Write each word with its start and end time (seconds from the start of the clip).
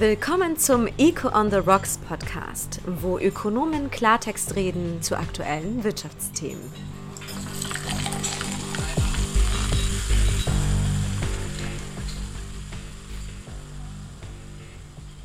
Willkommen 0.00 0.56
zum 0.56 0.86
Eco 0.96 1.28
on 1.36 1.50
the 1.50 1.56
Rocks 1.56 1.98
Podcast, 1.98 2.80
wo 2.86 3.18
Ökonomen 3.18 3.90
Klartext 3.90 4.54
reden 4.54 5.02
zu 5.02 5.18
aktuellen 5.18 5.82
Wirtschaftsthemen. 5.82 6.62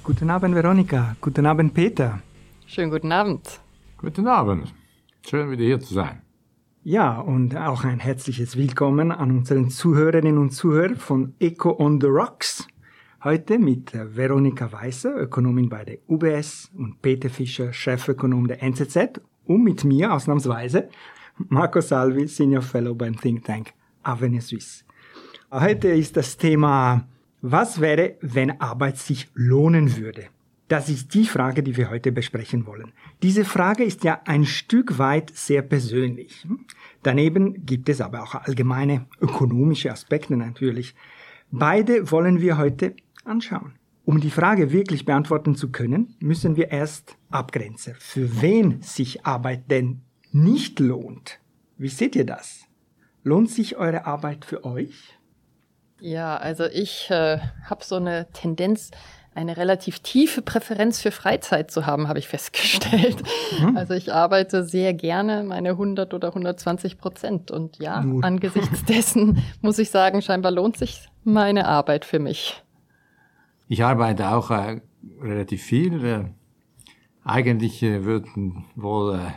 Guten 0.03 0.31
Abend, 0.31 0.55
Veronika. 0.55 1.15
Guten 1.21 1.45
Abend, 1.45 1.75
Peter. 1.75 2.23
Schönen 2.65 2.89
guten 2.89 3.11
Abend. 3.11 3.59
Guten 3.99 4.27
Abend. 4.27 4.73
Schön, 5.29 5.51
wieder 5.51 5.63
hier 5.63 5.81
zu 5.81 5.93
sein. 5.93 6.23
Ja, 6.81 7.19
und 7.19 7.55
auch 7.55 7.83
ein 7.83 7.99
herzliches 7.99 8.57
Willkommen 8.57 9.11
an 9.11 9.29
unseren 9.29 9.69
Zuhörerinnen 9.69 10.39
und 10.39 10.49
Zuhörer 10.49 10.95
von 10.95 11.35
Eco 11.39 11.77
on 11.77 12.01
the 12.01 12.07
Rocks. 12.07 12.67
Heute 13.23 13.57
mit 13.57 13.93
Veronika 13.93 14.69
Weißer, 14.69 15.15
Ökonomin 15.15 15.69
bei 15.69 15.85
der 15.85 15.99
UBS 16.09 16.69
und 16.77 17.01
Peter 17.01 17.29
Fischer, 17.29 17.71
Chefökonom 17.71 18.49
der 18.49 18.61
NZZ 18.61 19.21
und 19.45 19.63
mit 19.63 19.85
mir 19.85 20.11
ausnahmsweise 20.11 20.89
Marco 21.37 21.79
Salvi, 21.79 22.27
Senior 22.27 22.61
Fellow 22.61 22.93
beim 22.93 23.15
Think 23.15 23.45
Tank 23.45 23.71
Avenue 24.03 24.41
Suisse. 24.41 24.83
Heute 25.51 25.87
ist 25.87 26.17
das 26.17 26.35
Thema, 26.35 27.07
was 27.41 27.79
wäre, 27.79 28.17
wenn 28.19 28.59
Arbeit 28.59 28.97
sich 28.97 29.29
lohnen 29.35 29.95
würde? 29.95 30.25
Das 30.67 30.89
ist 30.89 31.13
die 31.13 31.25
Frage, 31.25 31.63
die 31.63 31.77
wir 31.77 31.89
heute 31.89 32.11
besprechen 32.11 32.65
wollen. 32.65 32.91
Diese 33.21 33.45
Frage 33.45 33.85
ist 33.85 34.03
ja 34.03 34.19
ein 34.25 34.43
Stück 34.43 34.97
weit 34.99 35.31
sehr 35.33 35.61
persönlich. 35.61 36.45
Daneben 37.03 37.65
gibt 37.65 37.87
es 37.87 38.01
aber 38.01 38.21
auch 38.21 38.35
allgemeine 38.35 39.05
ökonomische 39.21 39.93
Aspekte 39.93 40.35
natürlich. 40.35 40.93
Beide 41.55 42.09
wollen 42.09 42.41
wir 42.41 42.57
heute 42.57 42.95
anschauen. 43.25 43.73
Um 44.05 44.19
die 44.19 44.31
Frage 44.31 44.71
wirklich 44.71 45.05
beantworten 45.05 45.55
zu 45.55 45.71
können, 45.71 46.15
müssen 46.19 46.57
wir 46.57 46.71
erst 46.71 47.15
abgrenzen, 47.29 47.95
für 47.99 48.41
wen 48.41 48.81
sich 48.81 49.25
Arbeit 49.25 49.71
denn 49.71 50.01
nicht 50.31 50.79
lohnt. 50.79 51.39
Wie 51.77 51.87
seht 51.87 52.15
ihr 52.15 52.25
das? 52.25 52.65
Lohnt 53.23 53.49
sich 53.49 53.77
eure 53.77 54.05
Arbeit 54.05 54.43
für 54.43 54.65
euch? 54.65 55.17
Ja, 56.01 56.35
also 56.35 56.65
ich 56.65 57.09
äh, 57.11 57.39
habe 57.63 57.85
so 57.85 57.95
eine 57.95 58.27
Tendenz, 58.33 58.91
eine 59.35 59.55
relativ 59.55 59.99
tiefe 59.99 60.41
Präferenz 60.41 61.01
für 61.01 61.11
Freizeit 61.11 61.71
zu 61.71 61.85
haben, 61.85 62.09
habe 62.09 62.19
ich 62.19 62.27
festgestellt. 62.27 63.23
Mhm. 63.59 63.77
Also 63.77 63.93
ich 63.93 64.11
arbeite 64.11 64.65
sehr 64.65 64.93
gerne 64.93 65.43
meine 65.43 65.69
100 65.69 66.13
oder 66.13 66.27
120 66.27 66.97
Prozent. 66.97 67.51
Und 67.51 67.77
ja, 67.77 68.01
Gut. 68.01 68.23
angesichts 68.23 68.83
dessen 68.85 69.41
muss 69.61 69.79
ich 69.79 69.89
sagen, 69.89 70.21
scheinbar 70.21 70.51
lohnt 70.51 70.77
sich 70.77 71.07
meine 71.23 71.67
Arbeit 71.67 72.03
für 72.03 72.19
mich. 72.19 72.61
Ich 73.67 73.83
arbeite 73.83 74.29
auch 74.29 74.51
äh, 74.51 74.81
relativ 75.21 75.63
viel. 75.63 76.03
Äh, 76.05 76.25
eigentlich 77.23 77.81
äh, 77.83 78.03
würden 78.03 78.65
wohl 78.75 79.15
äh, 79.15 79.31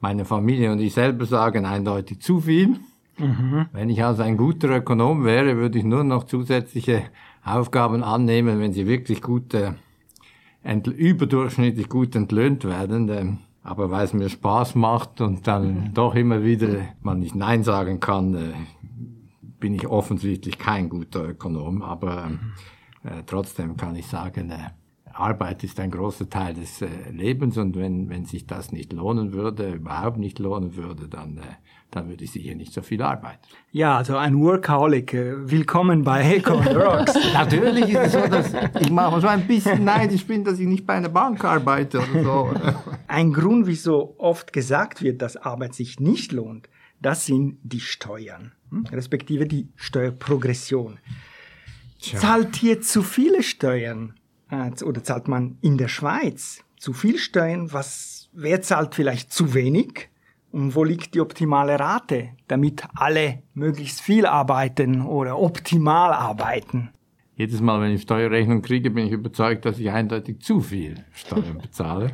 meine 0.00 0.24
Familie 0.24 0.70
und 0.72 0.80
ich 0.80 0.94
selber 0.94 1.26
sagen, 1.26 1.64
eindeutig 1.64 2.20
zu 2.20 2.40
viel. 2.40 2.76
Mhm. 3.18 3.66
Wenn 3.72 3.90
ich 3.90 4.02
also 4.04 4.22
ein 4.22 4.36
guter 4.36 4.70
Ökonom 4.70 5.24
wäre, 5.24 5.56
würde 5.56 5.78
ich 5.78 5.84
nur 5.84 6.04
noch 6.04 6.24
zusätzliche 6.24 7.04
Aufgaben 7.44 8.02
annehmen, 8.02 8.60
wenn 8.60 8.72
sie 8.72 8.86
wirklich 8.86 9.22
gut, 9.22 9.54
äh, 9.54 9.72
überdurchschnittlich 10.64 11.88
gut 11.88 12.14
entlöhnt 12.16 12.64
werden. 12.64 13.08
Äh, 13.08 13.32
aber 13.62 13.90
weil 13.90 14.04
es 14.04 14.12
mir 14.12 14.28
Spaß 14.28 14.74
macht 14.74 15.20
und 15.20 15.46
dann 15.46 15.74
mhm. 15.74 15.94
doch 15.94 16.14
immer 16.14 16.44
wieder 16.44 16.68
man 17.02 17.20
nicht 17.20 17.34
Nein 17.34 17.64
sagen 17.64 17.98
kann, 17.98 18.52
bin 19.58 19.74
ich 19.74 19.86
offensichtlich 19.86 20.58
kein 20.58 20.90
guter 20.90 21.30
Ökonom. 21.30 21.80
Aber 21.80 22.26
mhm 22.26 22.38
äh, 22.38 22.83
trotzdem 23.26 23.76
kann 23.76 23.96
ich 23.96 24.06
sagen, 24.06 24.50
äh, 24.50 24.70
Arbeit 25.14 25.62
ist 25.62 25.78
ein 25.78 25.90
großer 25.90 26.28
Teil 26.28 26.54
des 26.54 26.82
äh, 26.82 26.88
Lebens 27.10 27.56
und 27.56 27.76
wenn, 27.76 28.08
wenn 28.10 28.24
sich 28.24 28.46
das 28.46 28.72
nicht 28.72 28.92
lohnen 28.92 29.32
würde, 29.32 29.74
überhaupt 29.74 30.18
nicht 30.18 30.38
lohnen 30.38 30.76
würde, 30.76 31.08
dann, 31.08 31.38
äh, 31.38 31.42
dann 31.90 32.08
würde 32.08 32.24
ich 32.24 32.32
sicher 32.32 32.54
nicht 32.54 32.72
so 32.72 32.82
viel 32.82 33.00
arbeiten. 33.00 33.38
Ja, 33.70 33.96
also 33.96 34.16
ein 34.16 34.40
Workaholic. 34.40 35.14
Äh, 35.14 35.50
willkommen 35.50 36.02
bei 36.02 36.22
Heco 36.22 36.54
Rocks. 36.54 37.14
Natürlich 37.32 37.90
ist 37.90 38.06
es 38.06 38.12
so, 38.12 38.26
dass 38.26 38.52
ich 38.80 38.90
manchmal 38.90 39.20
so 39.20 39.28
ein 39.28 39.46
bisschen 39.46 39.84
neidisch 39.84 40.26
bin, 40.26 40.42
dass 40.42 40.58
ich 40.58 40.66
nicht 40.66 40.84
bei 40.84 40.94
einer 40.94 41.08
Bank 41.08 41.44
arbeite 41.44 42.00
oder 42.00 42.22
so. 42.22 42.54
ein 43.06 43.32
Grund, 43.32 43.66
wieso 43.68 44.16
oft 44.18 44.52
gesagt 44.52 45.00
wird, 45.00 45.22
dass 45.22 45.36
Arbeit 45.36 45.74
sich 45.74 46.00
nicht 46.00 46.32
lohnt, 46.32 46.68
das 47.00 47.26
sind 47.26 47.58
die 47.62 47.80
Steuern, 47.80 48.52
hm? 48.70 48.86
respektive 48.90 49.46
die 49.46 49.68
Steuerprogression. 49.76 50.98
Tja. 52.04 52.18
Zahlt 52.18 52.56
hier 52.56 52.82
zu 52.82 53.02
viele 53.02 53.42
Steuern 53.42 54.12
äh, 54.50 54.70
oder 54.84 55.02
zahlt 55.02 55.26
man 55.26 55.56
in 55.62 55.78
der 55.78 55.88
Schweiz 55.88 56.62
zu 56.76 56.92
viel 56.92 57.16
Steuern? 57.16 57.72
Was, 57.72 58.28
wer 58.34 58.60
zahlt 58.60 58.94
vielleicht 58.94 59.32
zu 59.32 59.54
wenig? 59.54 60.10
Und 60.52 60.74
wo 60.74 60.84
liegt 60.84 61.14
die 61.14 61.20
optimale 61.22 61.80
Rate, 61.80 62.28
damit 62.46 62.84
alle 62.94 63.42
möglichst 63.54 64.02
viel 64.02 64.26
arbeiten 64.26 65.00
oder 65.00 65.38
optimal 65.38 66.12
arbeiten? 66.12 66.90
Jedes 67.36 67.62
Mal, 67.62 67.80
wenn 67.80 67.92
ich 67.92 68.02
Steuerrechnung 68.02 68.60
kriege, 68.60 68.90
bin 68.90 69.06
ich 69.06 69.12
überzeugt, 69.12 69.64
dass 69.64 69.78
ich 69.78 69.90
eindeutig 69.90 70.40
zu 70.40 70.60
viel 70.60 71.06
Steuern 71.10 71.56
bezahle. 71.56 72.12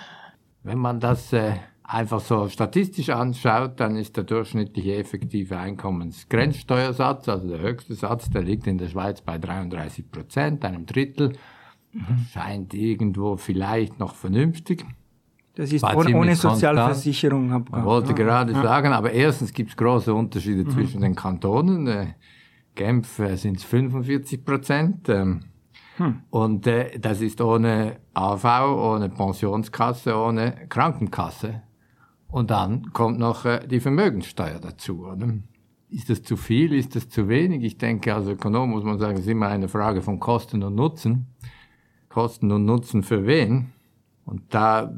wenn 0.62 0.78
man 0.78 1.00
das 1.00 1.32
äh, 1.32 1.54
einfach 1.84 2.20
so 2.20 2.48
statistisch 2.48 3.10
anschaut, 3.10 3.80
dann 3.80 3.96
ist 3.96 4.16
der 4.16 4.24
durchschnittliche 4.24 4.96
effektive 4.96 5.58
Einkommensgrenzsteuersatz, 5.58 7.28
also 7.28 7.48
der 7.48 7.60
höchste 7.60 7.94
Satz, 7.94 8.30
der 8.30 8.42
liegt 8.42 8.66
in 8.66 8.78
der 8.78 8.88
Schweiz 8.88 9.20
bei 9.20 9.38
33 9.38 10.10
Prozent, 10.10 10.64
einem 10.64 10.86
Drittel. 10.86 11.32
Mhm. 11.92 12.26
Scheint 12.32 12.74
irgendwo 12.74 13.36
vielleicht 13.36 13.98
noch 13.98 14.14
vernünftig. 14.14 14.84
Das 15.54 15.70
ist 15.70 15.84
ohne, 15.84 16.16
ohne 16.16 16.34
Sozialversicherung. 16.34 17.48
Man 17.48 17.84
wollte 17.84 18.08
ja. 18.08 18.14
gerade 18.14 18.52
ja. 18.52 18.62
sagen, 18.62 18.92
aber 18.92 19.12
erstens 19.12 19.52
gibt 19.52 19.70
es 19.70 19.76
große 19.76 20.14
Unterschiede 20.14 20.64
mhm. 20.64 20.70
zwischen 20.70 21.00
den 21.02 21.14
Kantonen. 21.14 21.86
Äh, 21.86 22.06
Genf 22.74 23.18
äh, 23.18 23.36
sind 23.36 23.58
es 23.58 23.64
45 23.64 24.44
Prozent. 24.44 25.08
Ähm, 25.10 25.44
hm. 25.98 26.22
Und 26.30 26.66
äh, 26.66 26.98
das 26.98 27.20
ist 27.20 27.42
ohne 27.42 27.98
AV, 28.14 28.44
ohne 28.44 29.10
Pensionskasse, 29.10 30.16
ohne 30.16 30.66
Krankenkasse. 30.70 31.62
Und 32.32 32.50
dann 32.50 32.92
kommt 32.94 33.18
noch 33.18 33.44
äh, 33.44 33.60
die 33.68 33.78
Vermögenssteuer 33.78 34.58
dazu. 34.58 35.06
Oder? 35.06 35.34
Ist 35.90 36.08
das 36.08 36.22
zu 36.22 36.38
viel? 36.38 36.72
Ist 36.72 36.96
das 36.96 37.10
zu 37.10 37.28
wenig? 37.28 37.62
Ich 37.62 37.76
denke, 37.76 38.14
als 38.14 38.26
Ökonom 38.26 38.70
muss 38.70 38.84
man 38.84 38.98
sagen, 38.98 39.16
es 39.16 39.24
ist 39.24 39.28
immer 39.28 39.48
eine 39.48 39.68
Frage 39.68 40.00
von 40.00 40.18
Kosten 40.18 40.62
und 40.62 40.74
Nutzen. 40.74 41.26
Kosten 42.08 42.50
und 42.50 42.64
Nutzen 42.64 43.02
für 43.02 43.26
wen? 43.26 43.72
Und 44.24 44.54
da 44.54 44.94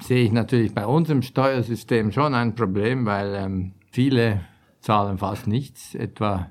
sehe 0.00 0.24
ich 0.24 0.32
natürlich 0.32 0.74
bei 0.74 0.86
unserem 0.86 1.20
Steuersystem 1.20 2.12
schon 2.12 2.34
ein 2.34 2.54
Problem, 2.54 3.04
weil 3.04 3.34
ähm, 3.34 3.72
viele 3.90 4.40
zahlen 4.80 5.18
fast 5.18 5.48
nichts. 5.48 5.94
Etwa, 5.94 6.48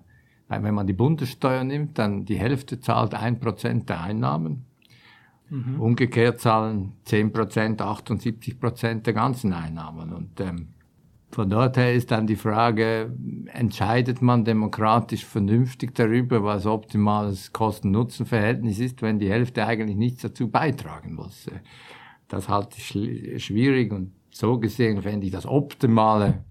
wenn 0.48 0.76
man 0.76 0.86
die 0.86 0.94
Bundessteuer 0.94 1.64
nimmt, 1.64 1.98
dann 1.98 2.26
die 2.26 2.38
Hälfte 2.38 2.80
zahlt 2.80 3.16
ein 3.16 3.40
Prozent 3.40 3.90
der 3.90 4.02
Einnahmen. 4.02 4.67
Mhm. 5.50 5.80
Umgekehrt 5.80 6.42
zahlen 6.42 6.94
10 7.06 7.32
Prozent, 7.32 7.82
78 7.82 8.60
Prozent 8.60 9.06
der 9.08 9.14
ganzen 9.14 9.54
Einnahmen. 9.54 10.14
Und 10.14 10.40
ähm, 10.42 10.70
von 11.32 11.50
dort 11.50 11.78
her 11.78 11.94
ist 11.94 12.12
dann 12.12 12.28
die 12.28 12.36
Frage, 12.36 13.14
entscheidet 13.54 14.22
man 14.22 14.46
demokratisch 14.46 15.26
vernünftig 15.26 15.94
darüber, 15.94 16.44
was 16.44 16.66
optimales 16.66 17.52
Kosten-Nutzen-Verhältnis 17.52 18.80
ist, 18.80 19.02
wenn 19.02 19.20
die 19.20 19.30
Hälfte 19.30 19.66
eigentlich 19.66 19.98
nichts 19.98 20.22
dazu 20.22 20.50
beitragen 20.50 21.16
muss? 21.16 21.50
Das 22.28 22.50
halte 22.50 22.78
ich 22.78 23.46
schwierig 23.46 23.92
und 23.92 24.12
so 24.32 24.60
gesehen 24.60 25.02
fände 25.02 25.26
ich 25.26 25.32
das 25.32 25.46
optimale, 25.46 26.44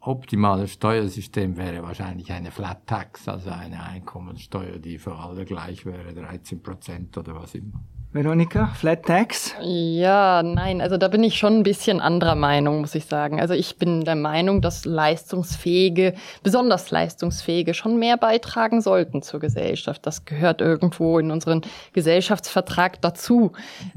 optimale 0.00 0.68
Steuersystem 0.68 1.56
wäre 1.56 1.82
wahrscheinlich 1.82 2.32
eine 2.32 2.50
Flat 2.50 2.86
Tax, 2.86 3.28
also 3.28 3.50
eine 3.50 3.82
Einkommensteuer, 3.82 4.78
die 4.78 4.98
für 4.98 5.16
alle 5.16 5.44
gleich 5.44 5.86
wäre, 5.86 6.12
13 6.12 6.62
Prozent 6.62 7.16
oder 7.18 7.34
was 7.34 7.54
immer. 7.54 7.80
Veronika, 8.14 8.66
Flat 8.76 9.02
Tax? 9.02 9.56
Ja, 9.60 10.44
nein, 10.44 10.80
also 10.80 10.96
da 10.96 11.08
bin 11.08 11.24
ich 11.24 11.36
schon 11.36 11.58
ein 11.58 11.62
bisschen 11.64 12.00
anderer 12.00 12.36
Meinung, 12.36 12.80
muss 12.80 12.94
ich 12.94 13.06
sagen. 13.06 13.40
Also 13.40 13.54
ich 13.54 13.76
bin 13.76 14.04
der 14.04 14.14
Meinung, 14.14 14.60
dass 14.60 14.84
leistungsfähige, 14.84 16.14
besonders 16.44 16.92
leistungsfähige 16.92 17.74
schon 17.74 17.98
mehr 17.98 18.16
beitragen 18.16 18.80
sollten 18.82 19.22
zur 19.22 19.40
Gesellschaft. 19.40 20.06
Das 20.06 20.24
gehört 20.26 20.60
irgendwo 20.60 21.18
in 21.18 21.32
unseren 21.32 21.62
Gesellschaftsvertrag 21.92 23.02
dazu. 23.02 23.50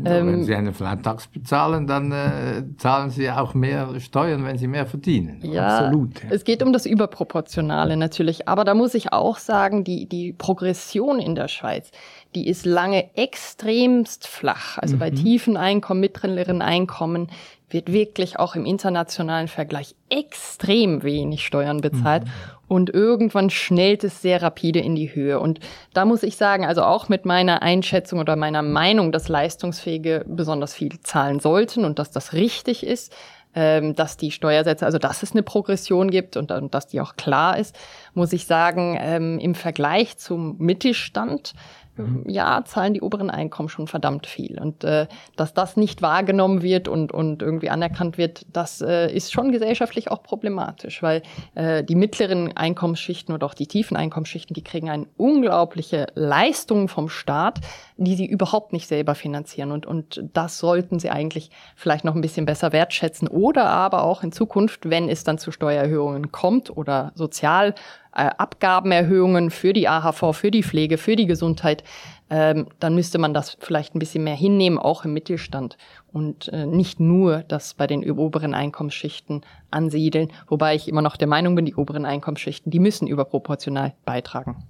Ja, 0.04 0.16
ähm, 0.16 0.32
wenn 0.32 0.44
Sie 0.46 0.56
eine 0.56 0.74
Flat 0.74 1.04
Tax 1.04 1.28
bezahlen, 1.28 1.86
dann 1.86 2.12
äh, 2.12 2.64
zahlen 2.80 3.12
Sie 3.12 3.30
auch 3.30 3.54
mehr 3.54 4.00
Steuern, 4.00 4.44
wenn 4.46 4.58
Sie 4.58 4.66
mehr 4.66 4.88
verdienen. 4.88 5.42
Ja, 5.44 5.78
Absolut. 5.78 6.24
Ja. 6.24 6.30
Es 6.32 6.44
geht 6.44 6.64
um 6.64 6.74
das 6.74 6.88
Überproportionale 6.88 7.96
natürlich. 7.96 8.48
Aber 8.48 8.66
da 8.66 8.74
muss 8.74 8.96
ich 8.96 9.14
auch 9.14 9.38
sagen, 9.38 9.84
die, 9.84 10.10
die 10.10 10.34
Progression 10.34 11.20
in 11.20 11.36
der 11.36 11.50
Schweiz, 11.50 11.92
die 12.36 12.48
ist 12.48 12.66
lange 12.66 13.16
extremst 13.16 14.28
flach. 14.28 14.78
Also 14.78 14.96
mhm. 14.96 15.00
bei 15.00 15.12
tiefen 15.12 15.58
Einkommen, 15.58 16.00
mittleren 16.00 16.62
Einkommen 16.62 17.30
wird 17.70 17.92
wirklich 17.92 18.40
auch 18.40 18.56
im 18.56 18.66
internationalen 18.66 19.48
Vergleich 19.48 19.96
extrem 20.10 21.04
wenig 21.04 21.46
Steuern 21.46 21.82
bezahlt. 21.82 22.24
Mhm. 22.24 22.32
und 22.70 22.90
irgendwann 22.90 23.50
schnellt 23.50 24.04
es 24.04 24.22
sehr 24.22 24.42
rapide 24.42 24.80
in 24.80 24.96
die 24.96 25.14
Höhe. 25.14 25.40
Und 25.40 25.60
da 25.94 26.06
muss 26.06 26.24
ich 26.24 26.36
sagen, 26.36 26.66
also 26.66 26.84
auch 26.84 27.08
mit 27.10 27.26
meiner 27.26 27.62
Einschätzung 27.62 28.20
oder 28.20 28.36
meiner 28.36 28.62
Meinung, 28.62 29.12
dass 29.12 29.30
Leistungsfähige 29.30 30.26
besonders 30.28 30.74
viel 30.74 31.00
zahlen 31.00 31.40
sollten 31.40 31.86
und 31.86 31.98
dass 31.98 32.12
das 32.12 32.34
richtig 32.34 32.86
ist, 32.86 33.14
ähm, 33.56 33.96
dass 33.96 34.18
die 34.18 34.32
Steuersätze, 34.32 34.86
also 34.86 35.00
dass 35.00 35.24
es 35.24 35.32
eine 35.32 35.44
Progression 35.44 36.12
gibt 36.12 36.38
und, 36.38 36.52
und 36.52 36.74
dass 36.76 36.88
die 36.88 37.02
auch 37.02 37.16
klar 37.16 37.58
ist, 37.58 37.76
muss 38.14 38.32
ich 38.32 38.46
sagen, 38.46 38.98
ähm, 39.00 39.40
im 39.40 39.56
Vergleich 39.56 40.18
zum 40.18 40.58
Mittelstand 40.60 41.54
Mhm. 41.98 42.24
ja, 42.28 42.64
zahlen 42.66 42.94
die 42.94 43.02
oberen 43.02 43.30
Einkommen 43.30 43.70
schon 43.70 43.88
verdammt 43.88 44.28
viel. 44.28 44.60
Und 44.60 44.84
äh, 44.84 45.08
dass 45.36 45.54
das 45.54 45.78
nicht 45.78 46.02
wahrgenommen 46.02 46.62
wird 46.62 46.88
und, 46.88 47.12
und 47.12 47.42
irgendwie 47.42 47.70
anerkannt 47.70 48.18
wird, 48.18 48.46
das 48.54 48.82
äh, 48.82 49.12
ist 49.14 49.32
schon 49.32 49.52
gesellschaftlich 49.52 50.12
auch 50.12 50.24
problematisch, 50.24 51.02
weil 51.02 51.24
äh, 51.56 51.84
die 51.84 51.96
mittleren 51.96 52.56
Einkommensschichten 52.56 53.34
oder 53.34 53.46
auch 53.46 53.54
die 53.54 53.68
tiefen 53.68 53.98
Einkommensschichten, 53.98 54.54
die 54.54 54.64
kriegen 54.64 54.90
eine 54.90 55.08
unglaubliche 55.18 56.08
Leistung 56.16 56.88
vom 56.88 57.10
Staat, 57.10 57.60
die 57.98 58.16
sie 58.16 58.26
überhaupt 58.26 58.74
nicht 58.74 58.88
selber 58.88 59.16
finanzieren. 59.16 59.72
Und, 59.72 59.86
und 59.86 60.24
das 60.34 60.60
sollten 60.60 61.00
sie 61.00 61.10
eigentlich 61.10 61.50
vielleicht 61.76 62.06
noch 62.06 62.16
ein 62.16 62.22
bisschen 62.22 62.46
besser 62.46 62.72
wertschätzen 62.72 63.28
oder 63.28 63.70
aber 63.70 64.04
auch 64.04 64.24
in 64.24 64.32
Zukunft, 64.32 64.90
wenn 64.90 65.10
es 65.10 65.24
dann 65.24 65.38
zu 65.38 65.52
Steuererhöhungen 65.52 66.32
kommt 66.32 66.76
oder 66.76 67.12
sozial 67.16 67.74
äh, 68.16 68.30
Abgabenerhöhungen 68.38 69.52
für 69.52 69.74
die 69.74 69.88
AHV, 69.88 70.36
für 70.36 70.52
die 70.52 70.64
Pflege, 70.64 70.98
für 70.98 71.16
die 71.16 71.28
Gesundheit, 71.28 71.84
ähm, 72.30 72.68
dann 72.80 72.96
müsste 72.96 73.18
man 73.18 73.34
das 73.34 73.58
vielleicht 73.60 73.96
ein 73.96 74.00
bisschen 74.00 74.24
mehr 74.24 74.36
hinnehmen, 74.36 74.78
auch 74.78 75.06
im 75.06 75.14
Mittelstand 75.14 75.78
und 76.12 76.50
äh, 76.50 76.66
nicht 76.66 77.00
nur 77.00 77.44
das 77.48 77.74
bei 77.74 77.88
den 77.88 78.10
oberen 78.10 78.54
Einkommensschichten 78.54 79.42
ansiedeln, 79.72 80.32
wobei 80.48 80.76
ich 80.76 80.88
immer 80.88 81.02
noch 81.02 81.18
der 81.18 81.28
Meinung 81.28 81.56
bin, 81.56 81.66
die 81.66 81.76
oberen 81.76 82.06
Einkommensschichten, 82.06 82.72
die 82.72 82.80
müssen 82.80 83.08
überproportional 83.08 83.94
beitragen. 84.06 84.68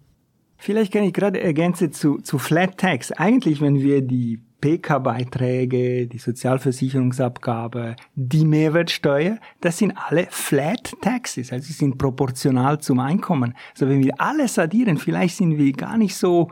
Vielleicht 0.58 0.92
kann 0.92 1.04
ich 1.04 1.14
gerade 1.14 1.40
ergänzen 1.40 1.92
zu, 1.92 2.18
zu 2.18 2.40
Flat 2.40 2.78
Tax. 2.78 3.12
Eigentlich, 3.12 3.62
wenn 3.62 3.82
wir 3.82 4.02
die 4.02 4.42
PK-Beiträge, 4.62 6.08
die 6.08 6.18
Sozialversicherungsabgabe, 6.18 7.96
die 8.16 8.46
Mehrwertsteuer, 8.46 9.38
das 9.62 9.78
sind 9.78 9.94
alle 9.96 10.28
Flat 10.30 10.94
Taxes, 11.02 11.52
also 11.52 11.66
sie 11.66 11.74
sind 11.74 11.98
proportional 11.98 12.80
zum 12.80 13.00
Einkommen. 13.00 13.56
Also 13.74 13.88
wenn 13.88 14.04
wir 14.04 14.20
alles 14.20 14.58
addieren, 14.58 14.98
vielleicht 14.98 15.38
sind 15.38 15.58
wir 15.58 15.72
gar 15.74 15.98
nicht 15.98 16.16
so 16.16 16.50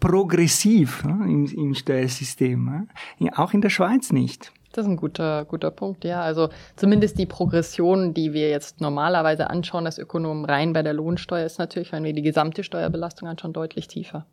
progressiv 0.00 1.04
im, 1.04 1.46
im 1.46 1.74
Steuersystem, 1.74 2.88
auch 3.36 3.52
in 3.52 3.60
der 3.60 3.70
Schweiz 3.70 4.12
nicht. 4.12 4.52
Das 4.72 4.86
ist 4.86 4.90
ein 4.90 4.96
guter, 4.96 5.44
guter 5.44 5.70
Punkt, 5.70 6.02
ja. 6.04 6.22
Also 6.22 6.48
zumindest 6.76 7.18
die 7.18 7.26
Progression, 7.26 8.14
die 8.14 8.32
wir 8.32 8.48
jetzt 8.48 8.80
normalerweise 8.80 9.50
anschauen 9.50 9.84
als 9.84 9.98
Ökonomen 9.98 10.46
rein 10.46 10.72
bei 10.72 10.82
der 10.82 10.94
Lohnsteuer, 10.94 11.44
ist 11.44 11.58
natürlich, 11.58 11.92
wenn 11.92 12.04
wir 12.04 12.14
die 12.14 12.22
gesamte 12.22 12.64
Steuerbelastung 12.64 13.28
anschauen, 13.28 13.52
deutlich 13.52 13.86
tiefer. 13.86 14.26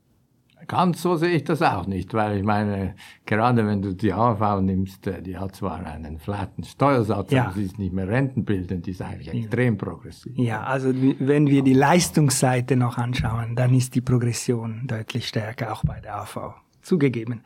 Ganz 0.67 1.01
so 1.01 1.15
sehe 1.15 1.29
ich 1.29 1.43
das 1.43 1.61
auch 1.61 1.87
nicht, 1.87 2.13
weil 2.13 2.37
ich 2.37 2.43
meine, 2.43 2.95
gerade 3.25 3.65
wenn 3.65 3.81
du 3.81 3.93
die 3.93 4.13
AV 4.13 4.61
nimmst, 4.61 5.07
äh, 5.07 5.21
die 5.21 5.37
hat 5.37 5.55
zwar 5.55 5.85
einen 5.85 6.19
flatten 6.19 6.63
Steuersatz, 6.63 7.31
ja. 7.31 7.45
aber 7.45 7.53
sie 7.53 7.63
ist 7.63 7.79
nicht 7.79 7.93
mehr 7.93 8.07
rentenbildend, 8.07 8.85
die 8.85 8.91
ist 8.91 9.01
eigentlich 9.01 9.33
extrem 9.33 9.77
progressiv. 9.77 10.33
Ja, 10.37 10.63
also 10.63 10.93
wenn 10.93 11.47
wir 11.47 11.63
die 11.63 11.73
Leistungsseite 11.73 12.75
noch 12.75 12.97
anschauen, 12.97 13.55
dann 13.55 13.73
ist 13.73 13.95
die 13.95 14.01
Progression 14.01 14.85
deutlich 14.85 15.27
stärker, 15.27 15.71
auch 15.73 15.83
bei 15.83 15.99
der 16.01 16.21
AV. 16.21 16.53
Zugegeben. 16.81 17.41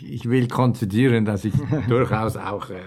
Ich 0.00 0.28
will 0.28 0.48
konzidieren, 0.48 1.24
dass 1.24 1.44
ich 1.44 1.54
durchaus 1.88 2.36
auch 2.36 2.70
äh, 2.70 2.80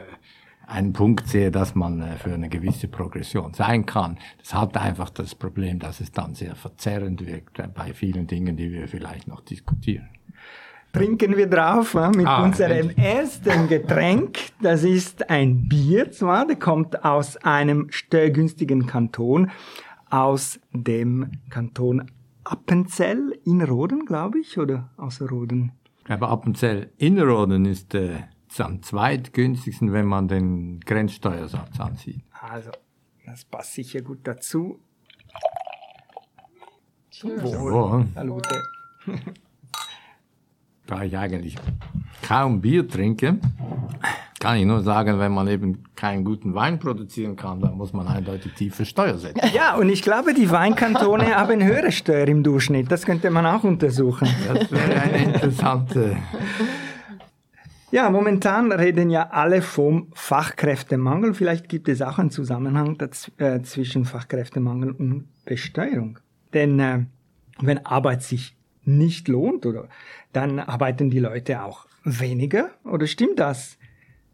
einen 0.71 0.93
Punkt 0.93 1.27
sehe, 1.27 1.51
dass 1.51 1.75
man 1.75 2.01
äh, 2.01 2.17
für 2.17 2.33
eine 2.33 2.49
gewisse 2.49 2.87
Progression 2.87 3.53
sein 3.53 3.85
kann. 3.85 4.17
Das 4.39 4.53
hat 4.53 4.77
einfach 4.77 5.09
das 5.09 5.35
Problem, 5.35 5.79
dass 5.79 5.99
es 5.99 6.11
dann 6.11 6.33
sehr 6.33 6.55
verzerrend 6.55 7.25
wirkt 7.25 7.59
äh, 7.59 7.67
bei 7.67 7.93
vielen 7.93 8.27
Dingen, 8.27 8.55
die 8.55 8.71
wir 8.71 8.87
vielleicht 8.87 9.27
noch 9.27 9.41
diskutieren. 9.41 10.09
Trinken 10.93 11.37
wir 11.37 11.47
drauf 11.47 11.93
äh, 11.95 12.09
mit 12.09 12.25
ah, 12.25 12.43
unserem 12.43 12.89
ersten 12.91 13.67
Getränk. 13.67 14.39
Das 14.61 14.83
ist 14.83 15.29
ein 15.29 15.67
Bier 15.67 16.11
zwar, 16.11 16.47
der 16.47 16.57
kommt 16.57 17.03
aus 17.03 17.37
einem 17.37 17.87
steuergünstigen 17.91 18.87
Kanton, 18.87 19.51
aus 20.09 20.59
dem 20.73 21.31
Kanton 21.49 22.09
Appenzell 22.43 23.37
in 23.45 23.61
Roden, 23.61 24.05
glaube 24.05 24.39
ich, 24.39 24.57
oder 24.57 24.89
aus 24.97 25.21
Roden? 25.21 25.71
Aber 26.07 26.29
Appenzell 26.29 26.89
Innerrhoden 26.97 27.65
ist 27.65 27.93
äh, 27.93 28.15
am 28.59 28.81
zweitgünstigsten, 28.81 29.93
wenn 29.93 30.05
man 30.05 30.27
den 30.27 30.79
Grenzsteuersatz 30.81 31.79
ansieht. 31.79 32.21
Also, 32.31 32.71
das 33.25 33.45
passt 33.45 33.75
sicher 33.75 34.01
gut 34.01 34.19
dazu. 34.23 34.79
Zum 37.11 37.41
Wohl. 37.43 38.07
Salute. 38.13 38.63
Da 40.87 41.03
ich 41.03 41.17
eigentlich 41.17 41.55
kaum 42.21 42.61
Bier 42.61 42.87
trinke, 42.87 43.39
kann 44.39 44.57
ich 44.57 44.65
nur 44.65 44.81
sagen, 44.81 45.19
wenn 45.19 45.31
man 45.31 45.47
eben 45.47 45.83
keinen 45.95 46.25
guten 46.25 46.55
Wein 46.55 46.79
produzieren 46.79 47.35
kann, 47.35 47.61
dann 47.61 47.75
muss 47.77 47.93
man 47.93 48.07
eindeutig 48.07 48.53
tiefe 48.53 48.85
Steuer 48.85 49.17
setzen. 49.17 49.39
Ja, 49.53 49.75
und 49.75 49.89
ich 49.89 50.01
glaube, 50.01 50.33
die 50.33 50.49
Weinkantone 50.49 51.35
haben 51.35 51.63
höhere 51.63 51.91
Steuer 51.91 52.27
im 52.27 52.43
Durchschnitt. 52.43 52.91
Das 52.91 53.05
könnte 53.05 53.29
man 53.29 53.45
auch 53.45 53.63
untersuchen. 53.63 54.27
Das 54.47 54.71
wäre 54.71 55.01
eine 55.01 55.33
interessante. 55.35 56.17
Ja, 57.91 58.09
momentan 58.09 58.71
reden 58.71 59.09
ja 59.09 59.31
alle 59.31 59.61
vom 59.61 60.07
Fachkräftemangel. 60.13 61.33
Vielleicht 61.33 61.67
gibt 61.67 61.89
es 61.89 62.01
auch 62.01 62.19
einen 62.19 62.31
Zusammenhang 62.31 62.97
äh, 63.37 63.61
zwischen 63.63 64.05
Fachkräftemangel 64.05 64.91
und 64.91 65.27
Besteuerung. 65.43 66.17
Denn 66.53 66.79
äh, 66.79 67.05
wenn 67.59 67.85
Arbeit 67.85 68.23
sich 68.23 68.55
nicht 68.85 69.27
lohnt, 69.27 69.65
oder 69.65 69.89
dann 70.31 70.59
arbeiten 70.59 71.09
die 71.09 71.19
Leute 71.19 71.63
auch 71.63 71.85
weniger. 72.05 72.71
Oder 72.85 73.07
stimmt 73.07 73.39
das? 73.39 73.77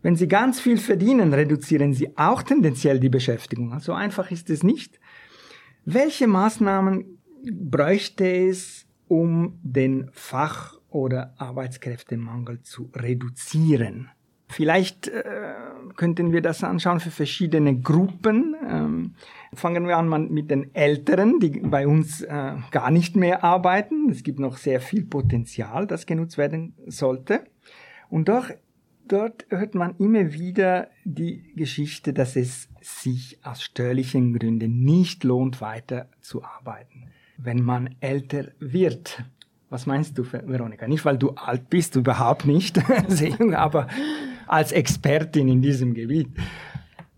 Wenn 0.03 0.15
sie 0.15 0.27
ganz 0.27 0.59
viel 0.59 0.77
verdienen, 0.77 1.33
reduzieren 1.33 1.93
sie 1.93 2.15
auch 2.15 2.43
tendenziell 2.43 2.99
die 2.99 3.09
Beschäftigung. 3.09 3.73
Also 3.73 3.91
einfach 3.91 4.29
ist 4.29 4.51
es 4.51 4.61
nicht. 4.61 4.99
Welche 5.83 6.27
Maßnahmen 6.27 7.05
bräuchte 7.51 8.25
es, 8.25 8.85
um 9.07 9.57
den 9.63 10.09
Fach- 10.11 10.76
oder 10.97 11.33
Arbeitskräftemangel 11.37 12.61
zu 12.63 12.89
reduzieren? 12.95 14.09
Vielleicht 14.49 15.09
äh, 15.09 15.23
könnten 15.97 16.31
wir 16.31 16.41
das 16.41 16.63
anschauen 16.63 17.01
für 17.01 17.11
verschiedene 17.11 17.79
Gruppen. 17.79 18.55
Ähm, 18.67 19.15
fangen 19.53 19.87
wir 19.87 19.97
an 19.97 20.31
mit 20.31 20.49
den 20.49 20.73
Älteren, 20.73 21.39
die 21.39 21.59
bei 21.59 21.85
uns 21.85 22.21
äh, 22.21 22.53
gar 22.71 22.89
nicht 22.91 23.17
mehr 23.17 23.43
arbeiten. 23.43 24.09
Es 24.09 24.23
gibt 24.23 24.39
noch 24.39 24.57
sehr 24.57 24.79
viel 24.79 25.05
Potenzial, 25.05 25.85
das 25.85 26.05
genutzt 26.05 26.37
werden 26.37 26.75
sollte. 26.87 27.43
Und 28.09 28.29
doch 28.29 28.49
dort 29.07 29.45
hört 29.49 29.75
man 29.75 29.95
immer 29.97 30.31
wieder 30.31 30.89
die 31.03 31.53
Geschichte, 31.55 32.13
dass 32.13 32.37
es 32.37 32.69
sich 32.81 33.39
aus 33.43 33.61
steuerlichen 33.61 34.33
Gründen 34.37 34.83
nicht 34.83 35.25
lohnt, 35.25 35.59
weiter 35.59 36.09
zu 36.21 36.43
arbeiten, 36.43 37.09
wenn 37.37 37.61
man 37.61 37.95
älter 37.99 38.45
wird. 38.59 39.25
Was 39.69 39.85
meinst 39.85 40.17
du, 40.17 40.23
Veronika? 40.23 40.87
Nicht, 40.87 41.03
weil 41.03 41.17
du 41.17 41.31
alt 41.31 41.69
bist, 41.69 41.95
überhaupt 41.95 42.45
nicht, 42.45 42.79
aber 43.53 43.87
als 44.47 44.71
Expertin 44.71 45.49
in 45.49 45.61
diesem 45.61 45.93
Gebiet. 45.93 46.29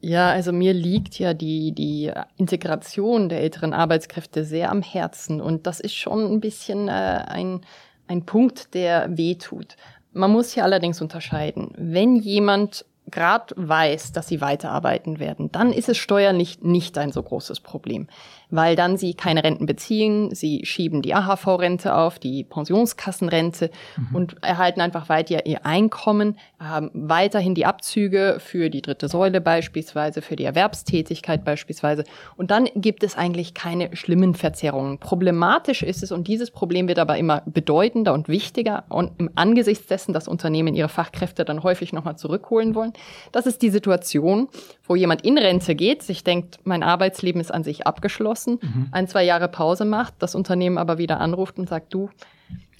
Ja, 0.02 0.32
also 0.32 0.52
mir 0.52 0.74
liegt 0.74 1.20
ja 1.20 1.34
die, 1.34 1.74
die 1.74 2.12
Integration 2.38 3.30
der 3.30 3.42
älteren 3.42 3.74
Arbeitskräfte 3.74 4.46
sehr 4.46 4.72
am 4.72 4.82
Herzen 4.82 5.42
und 5.42 5.68
das 5.68 5.80
ist 5.80 5.94
schon 5.94 6.32
ein 6.32 6.40
bisschen 6.40 6.88
äh, 6.88 6.92
ein, 6.92 7.62
ein 8.08 8.26
Punkt, 8.26 8.74
der 8.74 9.18
wehtut. 9.18 9.76
Man 10.14 10.32
muss 10.32 10.54
hier 10.54 10.64
allerdings 10.64 11.02
unterscheiden. 11.02 11.72
Wenn 11.78 12.16
jemand 12.16 12.86
gerade 13.12 13.54
weiß, 13.58 14.14
dass 14.14 14.28
sie 14.28 14.42
weiterarbeiten 14.42 15.20
werden, 15.20 15.52
dann 15.52 15.74
ist 15.74 15.90
es 15.90 15.98
steuerlich 15.98 16.62
nicht 16.62 16.98
ein 16.98 17.12
so 17.12 17.22
großes 17.22 17.60
Problem 17.60 18.08
weil 18.50 18.76
dann 18.76 18.98
sie 18.98 19.14
keine 19.14 19.44
Renten 19.44 19.66
beziehen, 19.66 20.34
sie 20.34 20.66
schieben 20.66 21.02
die 21.02 21.14
AHV-Rente 21.14 21.96
auf, 21.96 22.20
die 22.20 22.44
Pensionskassenrente 22.44 23.70
mhm. 23.98 24.16
und 24.16 24.44
erhalten 24.44 24.82
einfach 24.82 25.10
weiter 25.10 25.46
ihr 25.46 25.66
Einkommen, 25.66 26.38
haben 26.60 26.90
weiterhin 26.94 27.56
die 27.56 27.66
Abzüge 27.66 28.38
für 28.40 28.70
die 28.70 28.82
dritte 28.82 29.08
Säule 29.08 29.42
beispielsweise, 29.42 30.22
für 30.22 30.36
die 30.36 30.46
Erwerbstätigkeit 30.46 31.44
beispielsweise. 31.44 32.04
Und 32.38 32.52
dann 32.52 32.68
gibt 32.76 33.04
es 33.04 33.16
eigentlich 33.16 33.54
keine 33.54 33.96
schlimmen 33.96 34.34
Verzerrungen. 34.34 34.98
Problematisch 34.98 35.84
ist 35.84 36.04
es, 36.04 36.12
und 36.12 36.28
dieses 36.28 36.52
Problem 36.52 36.88
wird 36.88 37.00
aber 37.00 37.18
immer 37.18 37.44
bedeutender 37.46 38.14
und 38.14 38.28
wichtiger 38.28 38.84
und 38.90 39.12
im 39.20 39.30
Angesichts 39.36 39.88
dessen, 39.88 40.14
dass 40.14 40.28
Unternehmen 40.28 40.74
ihre 40.76 40.90
Fachkräfte 40.90 41.46
dann 41.46 41.64
häufig 41.64 41.94
nochmal 41.94 42.18
zurückholen 42.18 42.76
wollen, 42.76 42.94
das 43.32 43.46
ist 43.46 43.62
die 43.62 43.70
Situation, 43.70 44.48
wo 44.90 44.96
jemand 44.96 45.22
in 45.22 45.38
Rente 45.38 45.76
geht, 45.76 46.02
sich 46.02 46.24
denkt, 46.24 46.60
mein 46.64 46.82
Arbeitsleben 46.82 47.40
ist 47.40 47.54
an 47.54 47.64
sich 47.64 47.86
abgeschlossen, 47.86 48.58
mhm. 48.62 48.88
ein, 48.92 49.08
zwei 49.08 49.24
Jahre 49.24 49.48
Pause 49.48 49.86
macht, 49.86 50.16
das 50.20 50.34
Unternehmen 50.34 50.80
aber 50.80 50.98
wieder 50.98 51.22
anruft 51.22 51.60
und 51.60 51.70
sagt, 51.70 51.94
du, 51.94 52.10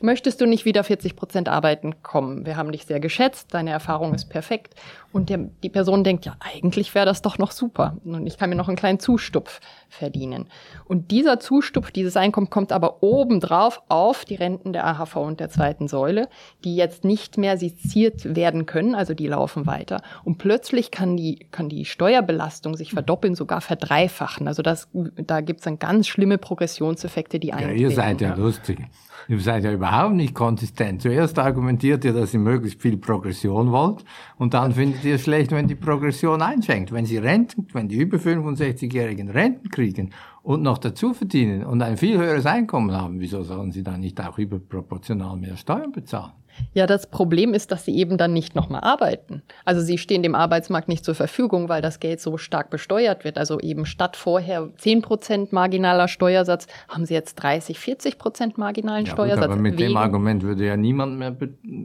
möchtest 0.02 0.42
du 0.42 0.48
nicht 0.48 0.66
wieder 0.66 0.84
40 0.84 1.16
Prozent 1.16 1.48
arbeiten 1.48 2.02
kommen? 2.02 2.48
Wir 2.48 2.58
haben 2.58 2.72
dich 2.72 2.86
sehr 2.86 3.00
geschätzt, 3.00 3.54
deine 3.54 3.70
Erfahrung 3.70 4.16
ist 4.16 4.26
perfekt. 4.26 4.74
Und 5.12 5.30
der, 5.30 5.50
die 5.64 5.70
Person 5.70 6.04
denkt, 6.04 6.26
ja, 6.26 6.36
eigentlich 6.40 6.94
wäre 6.94 7.06
das 7.06 7.22
doch 7.22 7.38
noch 7.38 7.52
super 7.52 7.98
und 8.06 8.28
ich 8.28 8.38
kann 8.38 8.50
mir 8.50 8.56
noch 8.56 8.68
einen 8.68 8.78
kleinen 8.78 9.00
Zustupf 9.00 9.60
verdienen. 9.90 10.48
Und 10.86 11.12
dieser 11.12 11.40
Zustupf, 11.40 11.92
dieses 11.92 12.16
Einkommen 12.16 12.50
kommt 12.50 12.72
aber 12.72 13.02
obendrauf 13.02 13.82
auf 13.90 14.26
die 14.26 14.36
Renten 14.36 14.74
der 14.74 14.86
AHV 14.86 15.16
und 15.18 15.40
der 15.40 15.50
zweiten 15.50 15.88
Säule, 15.88 16.30
die 16.64 16.76
jetzt 16.76 17.04
nicht 17.04 17.38
mehr 17.38 17.58
seziert 17.58 18.36
werden 18.36 18.66
können, 18.66 18.96
also 18.96 19.14
die 19.14 19.28
laufen 19.28 19.66
weiter. 19.66 20.02
Und 20.24 20.38
plötzlich 20.38 20.92
kann 20.92 21.18
die, 21.18 21.48
kann 21.52 21.70
die 21.70 21.86
Steuerbelastung 21.86 22.76
sich 22.76 22.94
verdoppeln, 22.94 23.36
sogar 23.36 23.62
verdreifachen. 23.62 24.48
Also 24.48 24.62
das, 24.62 24.88
da 24.94 25.42
gibt 25.42 25.62
es 25.62 25.64
dann 25.64 25.80
ganz 25.80 26.08
schlimme 26.08 26.38
Progressionseffekte, 26.38 27.40
die 27.40 27.54
eintreten. 27.54 27.80
Ja, 27.80 27.90
ihr 27.90 27.96
seid 27.96 28.22
ja, 28.22 28.30
ja. 28.30 28.36
lustig. 28.36 28.80
Ihr 29.28 29.40
seid 29.40 29.64
ja 29.64 29.72
überhaupt 29.72 30.16
nicht 30.16 30.34
konsistent. 30.34 31.04
Zuerst 31.04 31.38
argumentiert 31.38 32.04
ihr, 32.04 32.14
dass 32.14 32.34
ihr 32.34 32.40
möglichst 32.40 32.82
viel 32.82 32.98
Progression 32.98 33.72
wollt 33.72 34.04
und 34.38 34.54
dann 34.54 34.74
findet 34.74 34.99
es 35.06 35.24
schlecht, 35.24 35.52
wenn 35.52 35.68
die 35.68 35.76
Progression 35.76 36.42
einschenkt. 36.42 36.92
Wenn 36.92 37.06
sie 37.06 37.18
Renten, 37.18 37.68
wenn 37.74 37.88
die 37.88 37.98
über 37.98 38.18
65-Jährigen 38.18 39.30
Renten 39.30 39.70
kriegen 39.70 40.12
und 40.42 40.62
noch 40.62 40.78
dazu 40.78 41.14
verdienen 41.14 41.66
und 41.66 41.82
ein 41.82 41.98
viel 41.98 42.18
höheres 42.18 42.46
Einkommen 42.46 42.92
haben, 42.92 43.20
wieso 43.20 43.44
sollen 43.44 43.72
sie 43.72 43.84
dann 43.84 44.00
nicht 44.00 44.20
auch 44.22 44.38
überproportional 44.38 45.38
mehr 45.38 45.58
Steuern 45.58 45.92
bezahlen? 45.92 46.34
Ja, 46.74 46.88
das 46.88 47.10
Problem 47.10 47.54
ist, 47.54 47.72
dass 47.72 47.86
sie 47.86 47.96
eben 47.96 48.18
dann 48.18 48.34
nicht 48.34 48.56
nochmal 48.56 48.82
arbeiten. 48.82 49.42
Also 49.66 49.82
sie 49.82 49.98
stehen 49.98 50.24
dem 50.24 50.36
Arbeitsmarkt 50.36 50.88
nicht 50.88 51.06
zur 51.06 51.16
Verfügung, 51.16 51.70
weil 51.70 51.82
das 51.82 52.00
Geld 52.00 52.20
so 52.20 52.38
stark 52.38 52.70
besteuert 52.70 53.24
wird. 53.24 53.38
Also 53.38 53.60
eben 53.60 53.86
statt 53.86 54.16
vorher 54.16 54.70
10 54.78 55.02
Prozent 55.02 55.54
marginaler 55.54 56.08
Steuersatz 56.08 56.68
haben 56.88 57.06
sie 57.06 57.14
jetzt 57.14 57.36
30, 57.36 57.80
40 57.80 58.18
Prozent 58.18 58.58
marginalen 58.58 59.06
ja, 59.06 59.12
Steuersatz. 59.12 59.46
Gut, 59.46 59.52
aber 59.52 59.62
mit 59.62 59.80
dem 59.80 59.98
Argument 59.98 60.44
würde 60.44 60.66
ja 60.66 60.78
niemand 60.78 61.18
mehr 61.18 61.36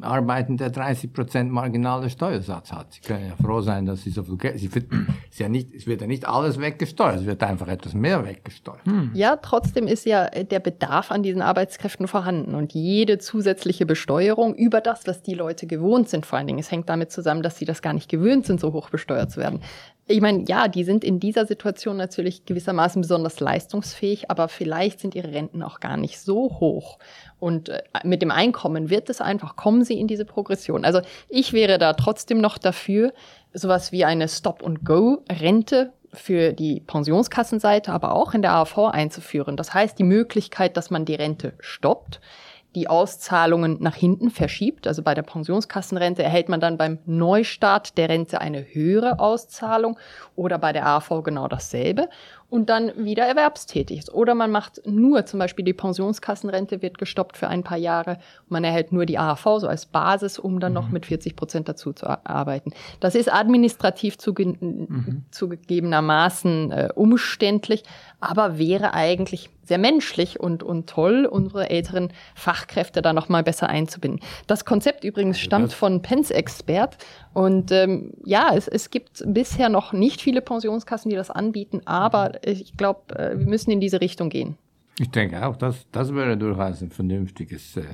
arbeiten, 0.02 0.56
der 0.56 0.70
30 0.70 1.12
Prozent 1.12 1.50
marginalen 1.50 2.10
Steuersatz 2.10 2.72
hat. 2.72 2.92
Sie 2.92 3.00
können 3.00 3.28
ja 3.28 3.36
froh 3.42 3.60
sein, 3.60 3.86
dass 3.86 4.02
sie 4.02 4.10
so 4.10 4.22
viel 4.22 4.36
Geld, 4.36 4.58
sie 4.58 4.74
wird, 4.74 4.86
ja 5.32 5.48
nicht, 5.48 5.74
es 5.74 5.86
wird 5.86 6.00
ja 6.00 6.06
nicht 6.06 6.26
alles 6.26 6.60
weggesteuert, 6.60 7.20
es 7.20 7.26
wird 7.26 7.42
einfach 7.42 7.68
etwas 7.68 7.94
mehr 7.94 8.24
weggesteuert. 8.44 8.84
Hm. 8.84 9.10
Ja, 9.14 9.36
trotzdem 9.36 9.86
ist 9.86 10.06
ja 10.06 10.28
der 10.28 10.60
Bedarf 10.60 11.10
an 11.10 11.22
diesen 11.22 11.42
Arbeitskräften 11.42 12.06
vorhanden 12.06 12.54
und 12.54 12.74
jede 12.74 13.18
zusätzliche 13.18 13.86
Besteuerung 13.86 14.54
über 14.54 14.80
das, 14.80 15.06
was 15.06 15.22
die 15.22 15.34
Leute 15.34 15.66
gewohnt 15.66 16.08
sind, 16.08 16.26
vor 16.26 16.38
allen 16.38 16.46
Dingen. 16.46 16.58
Es 16.58 16.70
hängt 16.70 16.88
damit 16.88 17.10
zusammen, 17.10 17.42
dass 17.42 17.58
sie 17.58 17.64
das 17.64 17.82
gar 17.82 17.92
nicht 17.92 18.08
gewöhnt 18.10 18.46
sind, 18.46 18.60
so 18.60 18.72
hoch 18.72 18.90
besteuert 18.90 19.30
zu 19.30 19.40
werden. 19.40 19.60
Ich 20.06 20.20
meine, 20.20 20.44
ja, 20.46 20.68
die 20.68 20.84
sind 20.84 21.02
in 21.02 21.18
dieser 21.18 21.46
Situation 21.46 21.96
natürlich 21.96 22.44
gewissermaßen 22.44 23.00
besonders 23.00 23.40
leistungsfähig, 23.40 24.30
aber 24.30 24.48
vielleicht 24.48 25.00
sind 25.00 25.14
ihre 25.14 25.32
Renten 25.32 25.62
auch 25.62 25.80
gar 25.80 25.96
nicht 25.96 26.20
so 26.20 26.58
hoch. 26.60 26.98
Und 27.38 27.70
äh, 27.70 27.82
mit 28.04 28.20
dem 28.20 28.30
Einkommen 28.30 28.90
wird 28.90 29.08
es 29.08 29.22
einfach, 29.22 29.56
kommen 29.56 29.82
sie 29.82 29.98
in 29.98 30.06
diese 30.06 30.26
Progression. 30.26 30.84
Also 30.84 31.00
ich 31.28 31.54
wäre 31.54 31.78
da 31.78 31.94
trotzdem 31.94 32.40
noch 32.40 32.58
dafür, 32.58 33.14
sowas 33.54 33.92
wie 33.92 34.04
eine 34.04 34.28
Stop-and-Go-Rente 34.28 35.92
für 36.14 36.52
die 36.52 36.80
Pensionskassenseite, 36.80 37.92
aber 37.92 38.14
auch 38.14 38.34
in 38.34 38.42
der 38.42 38.52
AV 38.52 38.90
einzuführen. 38.90 39.56
Das 39.56 39.74
heißt, 39.74 39.98
die 39.98 40.04
Möglichkeit, 40.04 40.76
dass 40.76 40.90
man 40.90 41.04
die 41.04 41.14
Rente 41.14 41.54
stoppt, 41.60 42.20
die 42.74 42.88
Auszahlungen 42.88 43.78
nach 43.80 43.94
hinten 43.94 44.30
verschiebt. 44.30 44.86
Also 44.86 45.02
bei 45.02 45.14
der 45.14 45.22
Pensionskassenrente 45.22 46.22
erhält 46.22 46.48
man 46.48 46.60
dann 46.60 46.76
beim 46.76 46.98
Neustart 47.06 47.96
der 47.96 48.08
Rente 48.08 48.40
eine 48.40 48.62
höhere 48.62 49.20
Auszahlung 49.20 49.98
oder 50.34 50.58
bei 50.58 50.72
der 50.72 50.86
AV 50.86 51.22
genau 51.22 51.48
dasselbe 51.48 52.08
und 52.54 52.70
dann 52.70 52.92
wieder 53.04 53.24
erwerbstätig 53.24 53.98
ist. 53.98 54.14
Oder 54.14 54.36
man 54.36 54.52
macht 54.52 54.80
nur 54.86 55.26
zum 55.26 55.40
Beispiel 55.40 55.64
die 55.64 55.72
Pensionskassenrente 55.72 56.82
wird 56.82 56.98
gestoppt 56.98 57.36
für 57.36 57.48
ein 57.48 57.64
paar 57.64 57.78
Jahre 57.78 58.12
und 58.42 58.50
man 58.50 58.62
erhält 58.62 58.92
nur 58.92 59.06
die 59.06 59.18
AHV 59.18 59.58
so 59.58 59.66
als 59.66 59.86
Basis, 59.86 60.38
um 60.38 60.60
dann 60.60 60.70
mhm. 60.70 60.74
noch 60.74 60.88
mit 60.88 61.04
40 61.04 61.34
Prozent 61.34 61.68
dazu 61.68 61.92
zu 61.92 62.06
arbeiten. 62.06 62.70
Das 63.00 63.16
ist 63.16 63.28
administrativ 63.32 64.18
zuge 64.18 64.46
mhm. 64.46 65.24
zugegebenermaßen 65.32 66.70
äh, 66.70 66.88
umständlich, 66.94 67.82
aber 68.20 68.56
wäre 68.56 68.94
eigentlich 68.94 69.50
sehr 69.64 69.78
menschlich 69.78 70.40
und, 70.40 70.62
und 70.62 70.88
toll, 70.88 71.26
unsere 71.26 71.70
älteren 71.70 72.12
Fachkräfte 72.34 73.02
da 73.02 73.12
noch 73.12 73.28
mal 73.28 73.42
besser 73.42 73.68
einzubinden. 73.68 74.20
Das 74.46 74.64
Konzept 74.64 75.04
übrigens 75.04 75.40
stammt 75.40 75.72
von 75.72 76.02
Pence 76.02 76.30
Expert 76.30 76.98
und 77.32 77.72
ähm, 77.72 78.12
ja, 78.24 78.50
es, 78.54 78.68
es 78.68 78.90
gibt 78.90 79.24
bisher 79.26 79.68
noch 79.68 79.92
nicht 79.92 80.20
viele 80.20 80.40
Pensionskassen, 80.40 81.10
die 81.10 81.16
das 81.16 81.30
anbieten, 81.30 81.80
aber 81.84 82.43
ich 82.44 82.76
glaube, 82.76 83.16
äh, 83.18 83.38
wir 83.38 83.46
müssen 83.46 83.70
in 83.70 83.80
diese 83.80 84.00
Richtung 84.00 84.28
gehen. 84.28 84.56
Ich 84.98 85.10
denke 85.10 85.44
auch, 85.44 85.56
das, 85.56 85.86
das 85.90 86.14
wäre 86.14 86.36
durchaus 86.36 86.82
ein 86.82 86.90
vernünftiges, 86.90 87.76
äh, 87.76 87.84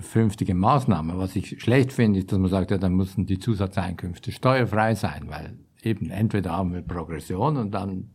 vernünftige 0.00 0.54
Maßnahme. 0.54 1.18
Was 1.18 1.34
ich 1.34 1.60
schlecht 1.60 1.92
finde, 1.92 2.20
ist, 2.20 2.30
dass 2.30 2.38
man 2.38 2.50
sagt, 2.50 2.70
ja, 2.70 2.78
dann 2.78 2.94
müssen 2.94 3.26
die 3.26 3.38
Zusatzeinkünfte 3.38 4.30
steuerfrei 4.32 4.94
sein, 4.94 5.24
weil 5.28 5.56
eben 5.82 6.10
entweder 6.10 6.52
haben 6.52 6.72
wir 6.72 6.82
Progression 6.82 7.56
und 7.56 7.72
dann 7.72 8.10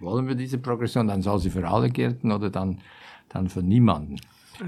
wollen 0.00 0.28
wir 0.28 0.34
diese 0.34 0.58
Progression, 0.58 1.06
dann 1.08 1.22
soll 1.22 1.38
sie 1.38 1.50
für 1.50 1.66
alle 1.66 1.88
gelten 1.88 2.30
oder 2.30 2.50
dann, 2.50 2.78
dann 3.28 3.48
für 3.48 3.62
niemanden. 3.62 4.16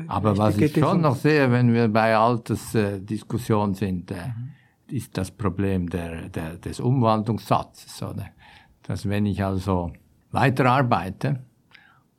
Aber 0.07 0.39
was 0.39 0.57
ich 0.57 0.73
schon 0.73 1.01
noch 1.01 1.17
sehe, 1.17 1.51
wenn 1.51 1.75
wir 1.75 1.89
bei 1.89 2.17
Altersdiskussion 2.17 3.73
äh, 3.73 3.75
sind, 3.75 4.11
äh, 4.13 4.15
mhm 4.15 4.51
ist 4.93 5.17
das 5.17 5.31
Problem 5.31 5.89
der, 5.89 6.29
der, 6.29 6.57
des 6.57 6.81
Umwandlungssatzes. 6.81 8.03
Oder? 8.03 8.31
Dass 8.91 9.09
wenn 9.09 9.25
ich 9.25 9.45
also 9.45 9.93
weiterarbeite 10.33 11.45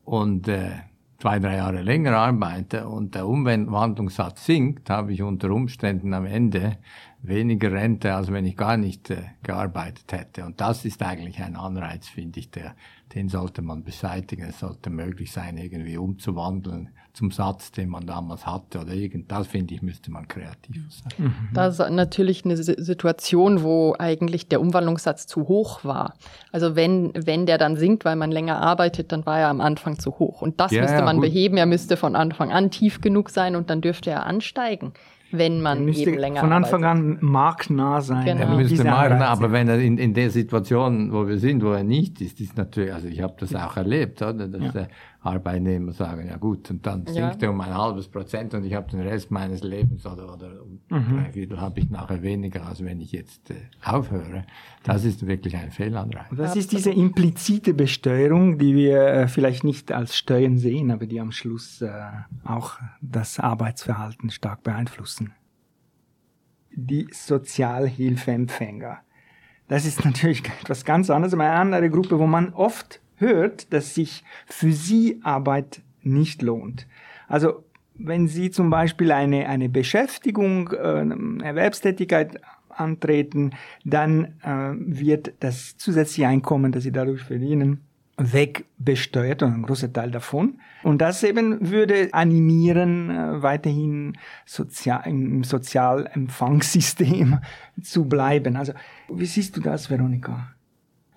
und 0.06 0.48
äh, 0.48 0.70
zwei, 1.18 1.38
drei 1.38 1.58
Jahre 1.58 1.82
länger 1.82 2.16
arbeite 2.16 2.88
und 2.88 3.14
der 3.14 3.28
Umwandlungssatz 3.28 4.46
sinkt, 4.46 4.90
habe 4.90 5.12
ich 5.12 5.22
unter 5.22 5.52
Umständen 5.52 6.14
am 6.14 6.26
Ende 6.26 6.78
weniger 7.24 7.74
Rente, 7.74 8.16
als 8.16 8.32
wenn 8.32 8.46
ich 8.46 8.56
gar 8.56 8.78
nicht 8.78 9.10
äh, 9.10 9.18
gearbeitet 9.44 10.14
hätte. 10.14 10.46
Und 10.46 10.62
das 10.62 10.86
ist 10.86 11.04
eigentlich 11.04 11.44
ein 11.44 11.58
Anreiz, 11.58 12.08
finde 12.08 12.40
ich, 12.40 12.52
der, 12.52 12.74
den 13.14 13.30
sollte 13.30 13.62
man 13.62 13.84
beseitigen. 13.84 14.44
Es 14.44 14.60
sollte 14.60 14.90
möglich 14.90 15.32
sein, 15.32 15.58
irgendwie 15.58 15.98
umzuwandeln 15.98 16.90
zum 17.14 17.32
Satz, 17.32 17.72
den 17.72 17.90
man 17.90 18.06
damals 18.06 18.46
hatte 18.46 18.80
oder 18.80 18.94
irgend. 18.94 19.32
Das 19.32 19.48
finde 19.48 19.74
ich, 19.74 19.82
müsste 19.82 20.12
man 20.12 20.28
kreativ 20.28 20.82
sein. 20.90 21.12
Mhm. 21.18 21.50
Das 21.54 21.80
ist 21.80 21.90
natürlich 21.90 22.46
eine 22.46 22.56
Situation, 22.56 23.64
wo 23.64 23.96
eigentlich 24.00 24.48
der 24.48 24.62
Umwandlungssatz 24.62 25.28
zu 25.28 25.48
hoch 25.48 25.84
war. 25.84 26.14
Also 26.52 26.76
wenn, 26.76 27.12
wenn 27.14 27.46
der 27.46 27.58
dann 27.58 27.76
sinkt, 27.76 28.06
weil 28.06 28.16
man 28.16 28.32
länger 28.32 28.62
arbeitet, 28.62 29.12
dann 29.12 29.26
war 29.26 29.40
er 29.40 29.50
am 29.50 29.60
Anfang 29.60 30.00
zu 30.00 30.20
hoch. 30.20 30.42
Und 30.42 30.62
das 30.62 30.72
ja, 30.72 30.82
müsste 30.82 31.00
ja, 31.00 31.04
man 31.04 31.18
gut. 31.18 31.26
beheben. 31.26 31.58
Er 31.58 31.66
müsste 31.66 31.98
von 31.98 32.16
Anfang 32.16 32.52
an 32.52 32.72
tief 32.72 33.02
genug 33.02 33.30
sein 33.30 33.56
und 33.56 33.70
dann 33.70 33.82
dürfte 33.82 34.10
er 34.10 34.26
ansteigen 34.26 34.94
wenn 35.32 35.62
man 35.62 35.88
eben 35.88 36.18
länger 36.18 36.42
Von 36.42 36.52
Anfang 36.52 36.84
arbeitet. 36.84 37.22
an 37.22 37.30
marktnah 37.30 38.02
sein. 38.02 38.26
Genau. 38.26 38.42
Er 38.42 38.56
müsste 38.58 38.84
marktnah, 38.84 39.28
aber 39.28 39.52
wenn 39.52 39.68
er 39.68 39.80
in, 39.80 39.98
in 39.98 40.14
der 40.14 40.30
Situation, 40.30 41.12
wo 41.12 41.28
wir 41.28 41.38
sind, 41.38 41.64
wo 41.64 41.72
er 41.72 41.84
nicht 41.84 42.22
ist, 42.22 42.40
ist 42.40 42.58
natürlich, 42.58 42.94
also 42.94 43.08
ich 43.08 43.22
habe 43.22 43.36
das 43.40 43.56
auch 43.56 43.78
erlebt, 43.78 44.22
oder? 44.22 44.48
dass 44.48 44.62
ja. 44.62 44.72
der 44.72 44.88
Arbeitnehmer 45.24 45.92
sagen, 45.92 46.28
ja 46.28 46.38
gut, 46.38 46.72
und 46.72 46.86
dann 46.86 47.06
sinkt 47.06 47.42
ja. 47.42 47.48
er 47.48 47.52
um 47.52 47.62
ein 47.62 47.74
halbes 47.74 48.08
Prozent 48.08 48.56
und 48.56 48.66
ich 48.66 48.74
habe 48.74 48.90
den 48.90 49.02
Rest 49.02 49.30
meines 49.30 49.62
Lebens 49.62 50.04
oder, 50.06 50.34
oder 50.34 50.64
um 50.64 50.80
mhm. 50.90 51.18
drei 51.18 51.32
Viertel 51.32 51.62
habe 51.62 51.80
ich 51.80 51.92
nachher 51.92 52.24
weniger, 52.24 52.66
als 52.66 52.84
wenn 52.84 53.00
ich 53.00 53.12
jetzt 53.12 53.52
äh, 53.52 53.56
aufhöre. 53.84 54.46
Das 54.84 55.06
ist 55.06 55.28
wirklich 55.28 55.56
ein 55.56 55.70
Fehlanreiz. 55.70 56.26
Das 56.36 56.56
ist 56.56 56.72
diese 56.72 56.92
implizite 56.92 57.76
Besteuerung, 57.76 58.58
die 58.58 58.76
wir 58.76 59.00
äh, 59.00 59.28
vielleicht 59.28 59.64
nicht 59.64 59.92
als 59.92 60.18
Steuern 60.18 60.58
sehen, 60.58 60.90
aber 60.90 61.06
die 61.06 61.20
am 61.20 61.32
Schluss 61.32 61.84
äh, 61.84 61.92
auch 62.44 62.80
das 63.00 63.40
Arbeitsverhalten 63.40 64.32
stark 64.32 64.64
beeinflussen. 64.64 65.34
Die 66.74 67.08
Sozialhilfeempfänger. 67.12 69.02
Das 69.68 69.86
ist 69.86 70.04
natürlich 70.06 70.42
etwas 70.64 70.84
ganz 70.84 71.12
anderes, 71.12 71.36
eine 71.36 71.52
andere 71.52 71.92
Gruppe, 71.92 72.18
wo 72.18 72.26
man 72.26 72.54
oft 72.54 73.01
hört, 73.22 73.72
dass 73.72 73.96
sich 73.96 74.24
für 74.48 74.74
sie 74.74 75.20
Arbeit 75.24 75.82
nicht 76.02 76.42
lohnt. 76.42 76.88
Also 77.28 77.64
wenn 78.06 78.28
Sie 78.28 78.52
zum 78.52 78.70
Beispiel 78.70 79.12
eine, 79.12 79.48
eine 79.48 79.70
Beschäftigung, 79.70 80.72
äh, 80.72 81.44
Erwerbstätigkeit 81.44 82.42
antreten, 82.70 83.52
dann 83.86 84.40
äh, 84.44 84.74
wird 84.76 85.34
das 85.40 85.78
zusätzliche 85.78 86.28
Einkommen, 86.28 86.72
das 86.72 86.84
Sie 86.84 86.92
dadurch 86.92 87.22
verdienen, 87.22 87.82
wegbesteuert 88.18 89.44
und 89.44 89.54
ein 89.54 89.62
großer 89.64 89.92
Teil 89.92 90.12
davon. 90.12 90.60
Und 90.84 91.00
das 91.00 91.24
eben 91.24 91.70
würde 91.70 92.10
animieren, 92.12 93.10
äh, 93.10 93.42
weiterhin 93.42 94.18
sozial, 94.46 95.04
im 95.06 95.44
Sozialempfangssystem 95.44 97.40
zu 97.82 98.06
bleiben. 98.06 98.56
Also, 98.56 98.74
wie 99.10 99.26
siehst 99.26 99.58
du 99.58 99.62
das, 99.62 99.90
Veronika? 99.90 100.54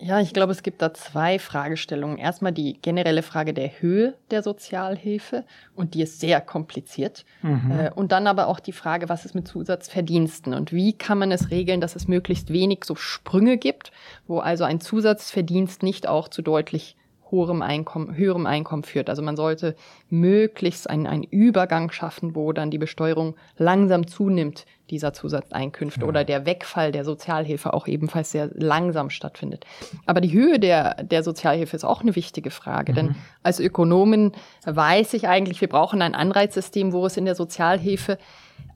Ja, 0.00 0.20
ich 0.20 0.32
glaube, 0.32 0.50
es 0.52 0.62
gibt 0.62 0.82
da 0.82 0.92
zwei 0.92 1.38
Fragestellungen. 1.38 2.18
Erstmal 2.18 2.52
die 2.52 2.74
generelle 2.82 3.22
Frage 3.22 3.54
der 3.54 3.80
Höhe 3.80 4.14
der 4.30 4.42
Sozialhilfe 4.42 5.44
und 5.76 5.94
die 5.94 6.02
ist 6.02 6.18
sehr 6.18 6.40
kompliziert. 6.40 7.24
Mhm. 7.42 7.70
Äh, 7.70 7.90
und 7.94 8.10
dann 8.10 8.26
aber 8.26 8.48
auch 8.48 8.58
die 8.58 8.72
Frage, 8.72 9.08
was 9.08 9.24
ist 9.24 9.34
mit 9.34 9.46
Zusatzverdiensten 9.46 10.52
und 10.52 10.72
wie 10.72 10.94
kann 10.94 11.18
man 11.18 11.30
es 11.30 11.50
regeln, 11.50 11.80
dass 11.80 11.94
es 11.94 12.08
möglichst 12.08 12.52
wenig 12.52 12.84
so 12.84 12.96
Sprünge 12.96 13.56
gibt, 13.56 13.92
wo 14.26 14.40
also 14.40 14.64
ein 14.64 14.80
Zusatzverdienst 14.80 15.82
nicht 15.84 16.08
auch 16.08 16.28
zu 16.28 16.42
deutlich 16.42 16.96
hohem 17.34 17.62
Einkommen, 17.62 18.16
höherem 18.16 18.46
Einkommen 18.46 18.84
führt. 18.84 19.10
Also 19.10 19.22
man 19.22 19.36
sollte 19.36 19.74
möglichst 20.08 20.88
einen, 20.88 21.06
einen 21.06 21.24
Übergang 21.24 21.90
schaffen, 21.90 22.34
wo 22.34 22.52
dann 22.52 22.70
die 22.70 22.78
Besteuerung 22.78 23.34
langsam 23.56 24.06
zunimmt 24.06 24.66
dieser 24.90 25.12
Zusatzeinkünfte 25.12 26.02
ja. 26.02 26.06
oder 26.06 26.24
der 26.24 26.46
Wegfall 26.46 26.92
der 26.92 27.04
Sozialhilfe 27.04 27.72
auch 27.72 27.86
ebenfalls 27.86 28.30
sehr 28.30 28.50
langsam 28.54 29.10
stattfindet. 29.10 29.64
Aber 30.06 30.20
die 30.20 30.32
Höhe 30.32 30.58
der, 30.58 31.02
der 31.02 31.22
Sozialhilfe 31.22 31.74
ist 31.76 31.84
auch 31.84 32.02
eine 32.02 32.14
wichtige 32.16 32.50
Frage, 32.50 32.92
mhm. 32.92 32.96
denn 32.96 33.16
als 33.42 33.60
Ökonomin 33.60 34.32
weiß 34.64 35.14
ich 35.14 35.26
eigentlich, 35.26 35.60
wir 35.60 35.68
brauchen 35.68 36.02
ein 36.02 36.14
Anreizsystem, 36.14 36.92
wo 36.92 37.06
es 37.06 37.16
in 37.16 37.24
der 37.24 37.34
Sozialhilfe 37.34 38.18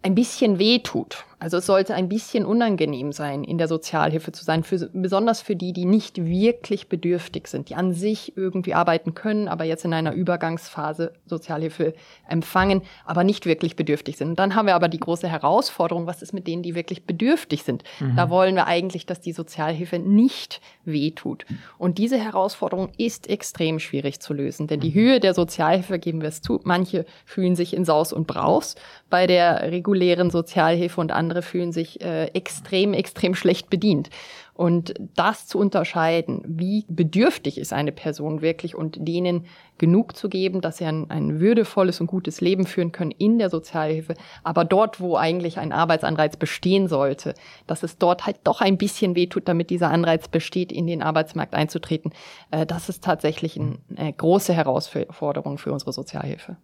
ein 0.02 0.14
bisschen 0.14 0.58
weh 0.58 0.78
tut. 0.78 1.24
Also 1.40 1.58
es 1.58 1.66
sollte 1.66 1.94
ein 1.94 2.08
bisschen 2.08 2.44
unangenehm 2.44 3.12
sein, 3.12 3.44
in 3.44 3.58
der 3.58 3.68
Sozialhilfe 3.68 4.32
zu 4.32 4.44
sein, 4.44 4.64
für, 4.64 4.90
besonders 4.92 5.40
für 5.40 5.54
die, 5.54 5.72
die 5.72 5.84
nicht 5.84 6.24
wirklich 6.24 6.88
bedürftig 6.88 7.46
sind, 7.46 7.68
die 7.68 7.76
an 7.76 7.92
sich 7.92 8.36
irgendwie 8.36 8.74
arbeiten 8.74 9.14
können, 9.14 9.46
aber 9.46 9.64
jetzt 9.64 9.84
in 9.84 9.94
einer 9.94 10.12
Übergangsphase 10.12 11.12
Sozialhilfe 11.26 11.94
empfangen, 12.28 12.82
aber 13.04 13.22
nicht 13.22 13.46
wirklich 13.46 13.76
bedürftig 13.76 14.16
sind. 14.16 14.30
Und 14.30 14.38
dann 14.38 14.54
haben 14.54 14.66
wir 14.66 14.74
aber 14.74 14.88
die 14.88 14.98
große 14.98 15.28
Herausforderung, 15.28 16.06
was 16.06 16.22
ist 16.22 16.32
mit 16.32 16.46
denen, 16.46 16.62
die 16.62 16.74
wirklich 16.74 17.04
bedürftig 17.04 17.62
sind? 17.62 17.84
Mhm. 18.00 18.16
Da 18.16 18.30
wollen 18.30 18.56
wir 18.56 18.66
eigentlich, 18.66 19.06
dass 19.06 19.20
die 19.20 19.32
Sozialhilfe 19.32 19.98
nicht 19.98 20.60
wehtut. 20.84 21.46
Und 21.78 21.98
diese 21.98 22.18
Herausforderung 22.18 22.90
ist 22.98 23.28
extrem 23.28 23.78
schwierig 23.78 24.20
zu 24.20 24.34
lösen, 24.34 24.66
denn 24.66 24.80
die 24.80 24.94
Höhe 24.94 25.20
der 25.20 25.34
Sozialhilfe, 25.34 25.98
geben 25.98 26.20
wir 26.20 26.28
es 26.28 26.42
zu, 26.42 26.60
manche 26.64 27.04
fühlen 27.24 27.54
sich 27.54 27.74
in 27.74 27.84
Saus 27.84 28.12
und 28.12 28.26
Braus 28.26 28.74
bei 29.10 29.26
der 29.26 29.70
regulären 29.70 30.30
Sozialhilfe 30.30 31.00
und 31.00 31.12
andere 31.28 31.42
fühlen 31.42 31.72
sich 31.72 32.00
äh, 32.00 32.28
extrem, 32.28 32.94
extrem 32.94 33.34
schlecht 33.34 33.68
bedient. 33.68 34.08
Und 34.54 34.94
das 35.14 35.46
zu 35.46 35.58
unterscheiden, 35.58 36.42
wie 36.46 36.86
bedürftig 36.88 37.58
ist 37.58 37.74
eine 37.74 37.92
Person 37.92 38.40
wirklich 38.40 38.74
und 38.74 38.96
denen 38.98 39.44
genug 39.76 40.16
zu 40.16 40.30
geben, 40.30 40.62
dass 40.62 40.78
sie 40.78 40.86
ein, 40.86 41.10
ein 41.10 41.38
würdevolles 41.38 42.00
und 42.00 42.06
gutes 42.08 42.40
Leben 42.40 42.66
führen 42.66 42.90
können 42.90 43.12
in 43.12 43.38
der 43.38 43.50
Sozialhilfe, 43.50 44.14
aber 44.42 44.64
dort, 44.64 45.00
wo 45.00 45.16
eigentlich 45.16 45.58
ein 45.58 45.70
Arbeitsanreiz 45.70 46.38
bestehen 46.38 46.88
sollte, 46.88 47.34
dass 47.66 47.82
es 47.82 47.98
dort 47.98 48.26
halt 48.26 48.38
doch 48.44 48.62
ein 48.62 48.78
bisschen 48.78 49.14
wehtut, 49.14 49.46
damit 49.46 49.70
dieser 49.70 49.90
Anreiz 49.90 50.28
besteht, 50.28 50.72
in 50.72 50.86
den 50.86 51.02
Arbeitsmarkt 51.02 51.54
einzutreten, 51.54 52.12
äh, 52.50 52.66
das 52.66 52.88
ist 52.88 53.04
tatsächlich 53.04 53.56
ein, 53.56 53.78
eine 53.94 54.12
große 54.12 54.54
Herausforderung 54.54 55.58
für 55.58 55.72
unsere 55.72 55.92
Sozialhilfe. 55.92 56.56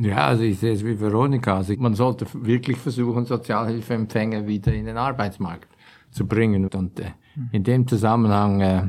Ja, 0.00 0.26
also 0.26 0.42
ich 0.42 0.58
sehe 0.58 0.72
es 0.72 0.84
wie 0.84 0.98
Veronika. 0.98 1.56
Also 1.56 1.74
man 1.76 1.94
sollte 1.94 2.26
wirklich 2.32 2.76
versuchen, 2.76 3.24
Sozialhilfeempfänger 3.24 4.46
wieder 4.46 4.72
in 4.72 4.86
den 4.86 4.96
Arbeitsmarkt 4.96 5.68
zu 6.10 6.26
bringen. 6.26 6.66
Und 6.66 7.00
äh, 7.00 7.12
in 7.52 7.64
dem 7.64 7.86
Zusammenhang 7.86 8.60
äh, 8.60 8.82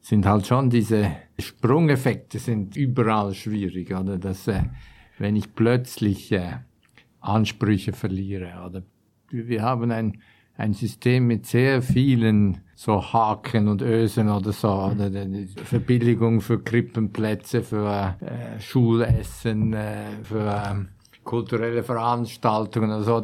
sind 0.00 0.26
halt 0.26 0.46
schon 0.46 0.70
diese 0.70 1.10
Sprungeffekte 1.38 2.38
sind 2.38 2.76
überall 2.76 3.34
schwierig. 3.34 3.94
Oder 3.94 4.18
dass, 4.18 4.48
äh, 4.48 4.62
wenn 5.18 5.36
ich 5.36 5.54
plötzlich 5.54 6.32
äh, 6.32 6.58
Ansprüche 7.20 7.92
verliere. 7.92 8.64
Oder 8.66 8.82
wir 9.30 9.62
haben 9.62 9.90
ein 9.90 10.18
ein 10.58 10.74
System 10.74 11.26
mit 11.26 11.46
sehr 11.46 11.80
vielen 11.80 12.58
so 12.78 13.02
Haken 13.02 13.66
und 13.66 13.82
Ösen 13.82 14.28
oder 14.28 14.52
so, 14.52 14.70
oder 14.70 15.10
die 15.10 15.48
Verbilligung 15.48 16.40
für 16.40 16.62
Krippenplätze, 16.62 17.64
für 17.64 18.14
äh, 18.20 18.60
Schulessen, 18.60 19.72
äh, 19.72 20.04
für 20.22 20.46
äh, 20.46 20.84
kulturelle 21.24 21.82
Veranstaltungen 21.82 22.92
oder 22.92 23.02
so. 23.02 23.20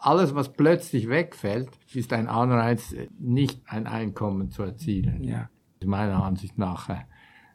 Alles, 0.00 0.34
was 0.34 0.52
plötzlich 0.52 1.08
wegfällt, 1.08 1.70
ist 1.94 2.12
ein 2.12 2.28
Anreiz, 2.28 2.94
nicht 3.18 3.62
ein 3.66 3.86
Einkommen 3.86 4.50
zu 4.50 4.62
erzielen. 4.62 5.24
Ja. 5.24 5.48
Meiner 5.82 6.22
Ansicht 6.22 6.58
nach 6.58 6.90
äh, 6.90 6.96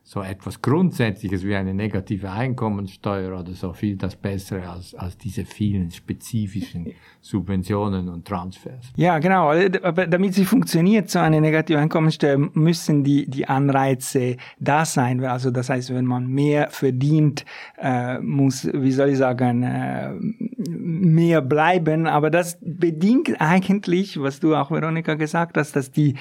so 0.08 0.22
etwas 0.22 0.62
Grundsätzliches 0.62 1.44
wie 1.44 1.54
eine 1.54 1.74
negative 1.74 2.32
Einkommensteuer 2.32 3.38
oder 3.38 3.52
so 3.52 3.74
viel 3.74 3.98
das 3.98 4.16
Bessere 4.16 4.70
als, 4.70 4.96
als 4.96 5.18
diese 5.18 5.44
vielen 5.44 5.92
spezifischen 5.92 6.94
Subventionen 7.20 8.08
und 8.08 8.26
Transfers. 8.26 8.94
Ja, 8.96 9.20
genau. 9.20 9.52
Aber 9.84 10.08
damit 10.08 10.34
sie 10.34 10.46
funktioniert, 10.46 11.10
so 11.10 11.20
eine 11.20 11.42
negative 11.42 11.78
Einkommensteuer, 11.80 12.38
müssen 12.38 13.04
die, 13.04 13.30
die 13.30 13.50
Anreize 13.50 14.38
da 14.60 14.86
sein. 14.86 15.22
Also 15.26 15.52
das 15.52 15.70
heißt, 15.70 15.94
wenn 15.94 16.06
man 16.06 16.28
mehr 16.28 16.70
verdient, 16.70 17.44
äh, 17.78 18.20
muss, 18.20 18.66
wie 18.74 18.94
soll 18.94 19.10
ich 19.10 19.18
sagen, 19.18 19.64
äh, 19.64 20.14
mehr 20.70 21.42
bleiben. 21.42 22.08
Aber 22.08 22.30
das 22.30 22.58
bedingt 22.62 23.42
eigentlich, 23.42 24.22
was 24.22 24.40
du 24.40 24.56
auch, 24.56 24.72
Veronika, 24.72 25.16
gesagt 25.16 25.58
hast, 25.58 25.76
dass 25.76 25.92
die, 25.92 26.16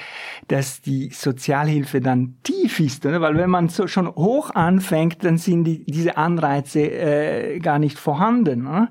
dass 0.49 0.81
die 0.81 1.11
Sozialhilfe 1.11 2.01
dann 2.01 2.35
tief 2.43 2.81
ist. 2.81 3.07
Oder? 3.07 3.21
Weil 3.21 3.37
wenn 3.37 3.51
man 3.51 3.69
so 3.77 3.87
schon 3.87 4.15
hoch 4.15 4.51
anfängt, 4.55 5.25
dann 5.25 5.39
sind 5.39 5.65
die, 5.65 5.85
diese 5.85 6.17
Anreize 6.17 6.81
äh, 6.81 7.59
gar 7.59 7.79
nicht 7.79 7.99
vorhanden. 7.99 8.67
Oder? 8.67 8.89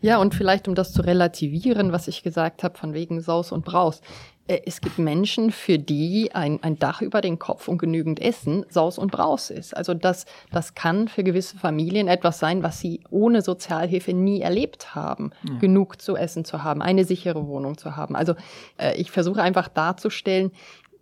Ja, 0.00 0.18
und 0.18 0.34
vielleicht 0.34 0.68
um 0.68 0.74
das 0.74 0.92
zu 0.92 1.02
relativieren, 1.02 1.92
was 1.92 2.08
ich 2.08 2.22
gesagt 2.22 2.62
habe, 2.62 2.78
von 2.78 2.94
wegen 2.94 3.20
Saus 3.20 3.52
und 3.52 3.64
Braus. 3.64 4.00
Äh, 4.46 4.60
es 4.66 4.80
gibt 4.80 4.98
Menschen, 4.98 5.50
für 5.50 5.78
die 5.78 6.30
ein, 6.34 6.62
ein 6.62 6.78
Dach 6.78 7.00
über 7.00 7.20
den 7.20 7.38
Kopf 7.38 7.68
und 7.68 7.78
genügend 7.78 8.20
Essen 8.20 8.64
Saus 8.68 8.98
und 8.98 9.12
Braus 9.12 9.50
ist. 9.50 9.76
Also 9.76 9.94
das, 9.94 10.26
das 10.50 10.74
kann 10.74 11.08
für 11.08 11.24
gewisse 11.24 11.56
Familien 11.56 12.08
etwas 12.08 12.38
sein, 12.38 12.62
was 12.62 12.80
sie 12.80 13.00
ohne 13.10 13.42
Sozialhilfe 13.42 14.12
nie 14.12 14.40
erlebt 14.40 14.94
haben. 14.94 15.30
Ja. 15.48 15.58
Genug 15.58 16.00
zu 16.00 16.16
essen 16.16 16.44
zu 16.44 16.62
haben, 16.62 16.82
eine 16.82 17.04
sichere 17.04 17.46
Wohnung 17.46 17.78
zu 17.78 17.96
haben. 17.96 18.16
Also 18.16 18.34
äh, 18.78 18.94
ich 18.96 19.10
versuche 19.10 19.42
einfach 19.42 19.68
darzustellen, 19.68 20.52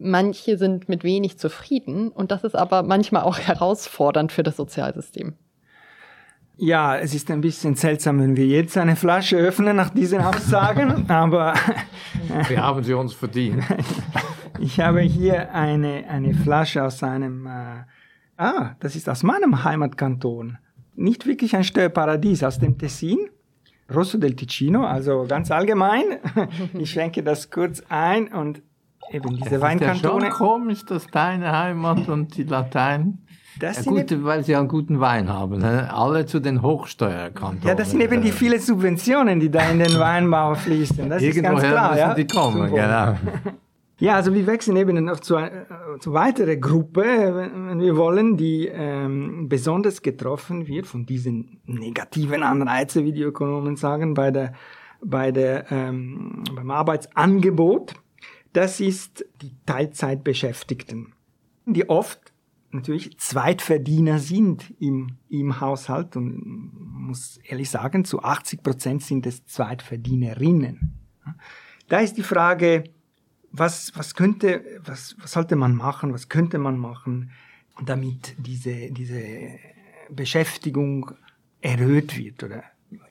Manche 0.02 0.56
sind 0.56 0.88
mit 0.88 1.04
wenig 1.04 1.36
zufrieden 1.36 2.08
und 2.08 2.30
das 2.30 2.42
ist 2.42 2.56
aber 2.56 2.82
manchmal 2.82 3.22
auch 3.22 3.38
herausfordernd 3.38 4.32
für 4.32 4.42
das 4.42 4.56
Sozialsystem. 4.56 5.34
Ja, 6.56 6.96
es 6.96 7.14
ist 7.14 7.30
ein 7.30 7.40
bisschen 7.40 7.74
seltsam, 7.74 8.18
wenn 8.20 8.36
wir 8.36 8.46
jetzt 8.46 8.76
eine 8.76 8.96
Flasche 8.96 9.36
öffnen 9.36 9.76
nach 9.76 9.90
diesen 9.90 10.20
Aussagen, 10.20 11.04
aber 11.08 11.54
wir 12.48 12.62
haben 12.62 12.82
sie 12.82 12.94
uns 12.94 13.12
verdient. 13.12 13.62
ich 14.58 14.80
habe 14.80 15.00
hier 15.00 15.54
eine, 15.54 16.04
eine 16.08 16.34
Flasche 16.34 16.82
aus 16.82 17.02
einem, 17.02 17.46
äh, 17.46 17.84
ah, 18.38 18.76
das 18.80 18.96
ist 18.96 19.08
aus 19.08 19.22
meinem 19.22 19.64
Heimatkanton. 19.64 20.58
Nicht 20.96 21.26
wirklich 21.26 21.56
ein 21.56 21.64
Steuerparadies, 21.64 22.42
aus 22.42 22.58
dem 22.58 22.78
Tessin. 22.78 23.18
Rosso 23.94 24.18
del 24.18 24.36
Ticino, 24.36 24.84
also 24.84 25.26
ganz 25.28 25.50
allgemein. 25.50 26.04
Ich 26.74 26.90
schenke 26.90 27.24
das 27.24 27.50
kurz 27.50 27.82
ein 27.88 28.28
und 28.28 28.62
eben 29.12 29.36
diese 29.36 29.56
es 29.56 29.60
Weinkantone. 29.60 30.26
Ist 30.26 30.32
ja 30.32 30.36
schon 30.36 30.46
komisch, 30.46 30.84
dass 30.84 31.06
deine 31.06 31.52
Heimat 31.52 32.08
und 32.08 32.36
die 32.36 32.44
Latein. 32.44 33.18
Das 33.58 33.84
ja, 33.84 33.90
gut, 33.90 34.12
eben, 34.12 34.24
weil 34.24 34.44
sie 34.44 34.56
einen 34.56 34.68
guten 34.68 35.00
Wein 35.00 35.28
haben. 35.28 35.58
Ne? 35.58 35.92
Alle 35.92 36.24
zu 36.24 36.40
den 36.40 36.62
Hochsteuerkantonen. 36.62 37.66
Ja, 37.66 37.74
das 37.74 37.90
sind 37.90 38.00
eben 38.00 38.22
die 38.22 38.32
vielen 38.32 38.60
Subventionen, 38.60 39.40
die 39.40 39.50
da 39.50 39.68
in 39.70 39.80
den 39.80 39.98
Weinbau 39.98 40.54
fließen. 40.54 41.08
Das 41.10 41.22
Irgendwoher 41.22 41.56
ist 41.56 41.62
ganz 41.62 41.72
klar. 41.72 41.98
Ja? 41.98 42.14
die 42.14 42.26
kommen, 42.26 42.70
genau. 42.70 43.16
Ja, 44.00 44.14
also 44.14 44.32
wir 44.32 44.46
wechseln 44.46 44.78
eben 44.78 45.04
noch 45.04 45.20
zu, 45.20 45.36
äh, 45.36 45.50
zu 46.00 46.14
weiterer 46.14 46.56
Gruppe, 46.56 47.02
wenn 47.02 47.80
wir 47.80 47.98
wollen, 47.98 48.38
die 48.38 48.66
ähm, 48.66 49.46
besonders 49.50 50.00
getroffen 50.00 50.66
wird 50.66 50.86
von 50.86 51.04
diesen 51.04 51.60
negativen 51.66 52.42
Anreizen, 52.42 53.04
wie 53.04 53.12
die 53.12 53.20
Ökonomen 53.20 53.76
sagen, 53.76 54.14
bei 54.14 54.30
der, 54.30 54.54
bei 55.04 55.32
der, 55.32 55.70
ähm, 55.70 56.44
beim 56.56 56.70
Arbeitsangebot 56.70 57.94
das 58.52 58.80
ist 58.80 59.24
die 59.42 59.54
Teilzeitbeschäftigten, 59.66 61.14
die 61.66 61.88
oft 61.88 62.32
natürlich 62.72 63.18
Zweitverdiener 63.18 64.18
sind 64.18 64.74
im, 64.80 65.16
im 65.28 65.60
Haushalt 65.60 66.16
und 66.16 66.70
muss 66.74 67.38
ehrlich 67.38 67.70
sagen, 67.70 68.04
zu 68.04 68.22
80 68.22 68.62
Prozent 68.62 69.02
sind 69.02 69.26
es 69.26 69.44
Zweitverdienerinnen. 69.46 70.92
Da 71.88 71.98
ist 71.98 72.16
die 72.16 72.22
Frage, 72.22 72.84
was, 73.50 73.92
was 73.96 74.14
könnte, 74.14 74.80
was, 74.84 75.16
was 75.20 75.32
sollte 75.32 75.56
man 75.56 75.74
machen, 75.74 76.12
was 76.12 76.28
könnte 76.28 76.58
man 76.58 76.78
machen, 76.78 77.32
damit 77.84 78.36
diese, 78.38 78.92
diese 78.92 79.58
Beschäftigung 80.08 81.12
erhöht 81.60 82.16
wird 82.16 82.42
oder 82.42 82.64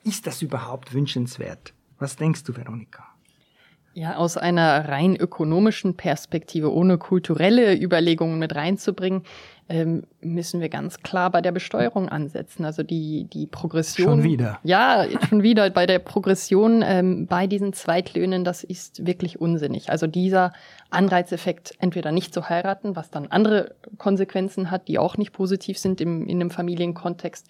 ist 0.03 0.27
das 0.27 0.41
überhaupt 0.41 0.93
wünschenswert? 0.93 1.73
Was 1.97 2.15
denkst 2.15 2.43
du, 2.43 2.55
Veronika? 2.55 3.08
Ja, 3.93 4.15
aus 4.15 4.37
einer 4.37 4.87
rein 4.87 5.15
ökonomischen 5.15 5.95
Perspektive, 5.95 6.73
ohne 6.73 6.97
kulturelle 6.97 7.75
Überlegungen 7.75 8.39
mit 8.39 8.55
reinzubringen, 8.55 9.23
ähm, 9.69 10.03
müssen 10.21 10.61
wir 10.61 10.69
ganz 10.69 11.01
klar 11.01 11.29
bei 11.29 11.41
der 11.41 11.51
Besteuerung 11.51 12.09
ansetzen. 12.09 12.65
Also 12.65 12.81
die, 12.81 13.25
die 13.25 13.45
Progression. 13.45 14.07
Schon 14.07 14.23
wieder. 14.23 14.59
Ja, 14.63 15.05
schon 15.29 15.43
wieder 15.43 15.69
bei 15.69 15.85
der 15.85 15.99
Progression 15.99 16.83
ähm, 16.83 17.27
bei 17.27 17.45
diesen 17.45 17.73
Zweitlöhnen, 17.73 18.43
das 18.43 18.63
ist 18.63 19.05
wirklich 19.05 19.39
unsinnig. 19.39 19.91
Also 19.91 20.07
dieser 20.07 20.53
Anreizeffekt, 20.89 21.75
entweder 21.79 22.11
nicht 22.11 22.33
zu 22.33 22.49
heiraten, 22.49 22.95
was 22.95 23.11
dann 23.11 23.27
andere 23.27 23.75
Konsequenzen 23.99 24.71
hat, 24.71 24.87
die 24.87 24.97
auch 24.97 25.17
nicht 25.17 25.33
positiv 25.33 25.77
sind 25.77 26.01
im, 26.01 26.25
in 26.27 26.41
einem 26.41 26.49
Familienkontext, 26.49 27.47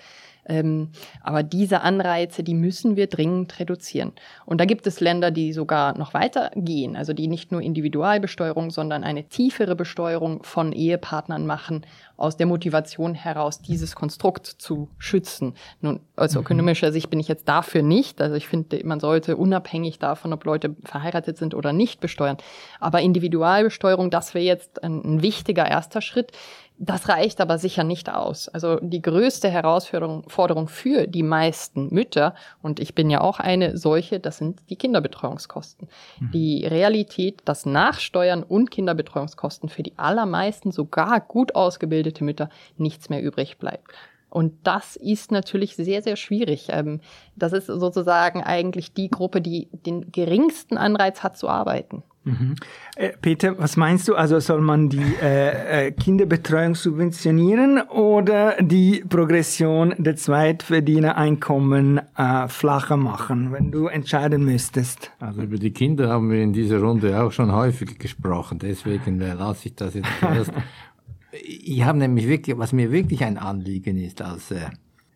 ähm, 0.49 0.89
aber 1.21 1.43
diese 1.43 1.81
Anreize, 1.81 2.43
die 2.43 2.55
müssen 2.55 2.95
wir 2.95 3.07
dringend 3.07 3.59
reduzieren. 3.59 4.13
Und 4.45 4.59
da 4.59 4.65
gibt 4.65 4.87
es 4.87 4.99
Länder, 4.99 5.31
die 5.31 5.53
sogar 5.53 5.97
noch 5.97 6.13
weiter 6.13 6.51
gehen, 6.55 6.95
also 6.95 7.13
die 7.13 7.27
nicht 7.27 7.51
nur 7.51 7.61
Individualbesteuerung, 7.61 8.71
sondern 8.71 9.03
eine 9.03 9.25
tiefere 9.29 9.75
Besteuerung 9.75 10.43
von 10.43 10.73
Ehepartnern 10.73 11.45
machen 11.45 11.85
aus 12.17 12.35
der 12.35 12.47
Motivation 12.47 13.13
heraus, 13.13 13.61
dieses 13.61 13.95
Konstrukt 13.95 14.45
zu 14.45 14.89
schützen. 14.97 15.53
Nun, 15.79 16.01
aus 16.15 16.33
mhm. 16.33 16.41
ökonomischer 16.41 16.91
Sicht 16.91 17.09
bin 17.09 17.19
ich 17.19 17.27
jetzt 17.29 17.47
dafür 17.47 17.81
nicht. 17.81 18.21
Also 18.21 18.35
ich 18.35 18.47
finde, 18.47 18.81
man 18.83 18.99
sollte 18.99 19.37
unabhängig 19.37 19.99
davon, 19.99 20.33
ob 20.33 20.43
Leute 20.43 20.75
verheiratet 20.83 21.37
sind 21.37 21.53
oder 21.53 21.71
nicht, 21.71 22.01
besteuern. 22.01 22.37
Aber 22.79 23.01
Individualbesteuerung, 23.01 24.09
das 24.09 24.33
wäre 24.33 24.45
jetzt 24.45 24.83
ein, 24.83 25.01
ein 25.03 25.21
wichtiger 25.21 25.65
erster 25.65 26.01
Schritt. 26.01 26.33
Das 26.81 27.09
reicht 27.09 27.41
aber 27.41 27.57
sicher 27.57 27.83
nicht 27.83 28.09
aus. 28.09 28.47
Also 28.47 28.79
die 28.79 29.01
größte 29.01 29.49
Herausforderung 29.49 30.69
für 30.69 31.07
die 31.07 31.23
meisten 31.23 31.93
Mütter, 31.93 32.33
und 32.61 32.79
ich 32.79 32.95
bin 32.95 33.09
ja 33.09 33.19
auch 33.19 33.41
eine 33.41 33.75
solche, 33.75 34.21
das 34.21 34.37
sind 34.37 34.61
die 34.69 34.77
Kinderbetreuungskosten. 34.77 35.89
Mhm. 36.19 36.31
Die 36.31 36.65
Realität, 36.65 37.41
dass 37.43 37.65
Nachsteuern 37.65 38.43
und 38.43 38.71
Kinderbetreuungskosten 38.71 39.67
für 39.67 39.83
die 39.83 39.97
allermeisten 39.97 40.71
sogar 40.71 41.19
gut 41.19 41.53
ausgebildete 41.53 42.23
Mütter 42.23 42.49
nichts 42.77 43.09
mehr 43.09 43.21
übrig 43.21 43.57
bleibt. 43.57 43.91
Und 44.29 44.53
das 44.63 44.95
ist 44.95 45.33
natürlich 45.33 45.75
sehr, 45.75 46.01
sehr 46.01 46.15
schwierig. 46.15 46.67
Ähm, 46.69 47.01
das 47.35 47.51
ist 47.51 47.65
sozusagen 47.65 48.41
eigentlich 48.41 48.93
die 48.93 49.09
Gruppe, 49.09 49.41
die 49.41 49.67
den 49.73 50.13
geringsten 50.13 50.77
Anreiz 50.77 51.23
hat 51.23 51.37
zu 51.37 51.49
arbeiten. 51.49 52.03
Mhm. 52.23 52.55
Äh, 52.95 53.09
Peter, 53.21 53.57
was 53.57 53.77
meinst 53.77 54.07
du? 54.07 54.15
Also 54.15 54.39
soll 54.39 54.61
man 54.61 54.89
die 54.89 55.15
äh, 55.21 55.87
äh, 55.87 55.91
Kinderbetreuung 55.91 56.75
subventionieren 56.75 57.81
oder 57.89 58.61
die 58.61 59.03
Progression 59.07 59.93
der 59.97 60.15
Zweitverdienereinkommen 60.15 62.01
äh, 62.17 62.47
flacher 62.47 62.97
machen, 62.97 63.51
wenn 63.51 63.71
du 63.71 63.87
entscheiden 63.87 64.43
müsstest? 64.43 65.11
Also 65.19 65.43
über 65.43 65.57
die 65.57 65.71
Kinder 65.71 66.09
haben 66.09 66.29
wir 66.29 66.41
in 66.41 66.53
dieser 66.53 66.79
Runde 66.79 67.21
auch 67.21 67.31
schon 67.31 67.53
häufig 67.53 67.97
gesprochen. 67.97 68.59
Deswegen 68.59 69.21
äh, 69.21 69.33
lasse 69.33 69.69
ich 69.69 69.75
das 69.75 69.93
jetzt 69.93 70.09
erst. 70.21 70.51
ich 71.31 71.83
habe 71.83 71.97
nämlich 71.97 72.27
wirklich, 72.27 72.57
was 72.57 72.73
mir 72.73 72.91
wirklich 72.91 73.23
ein 73.23 73.37
Anliegen 73.37 73.97
ist 73.97 74.21
als, 74.21 74.51
äh, 74.51 74.69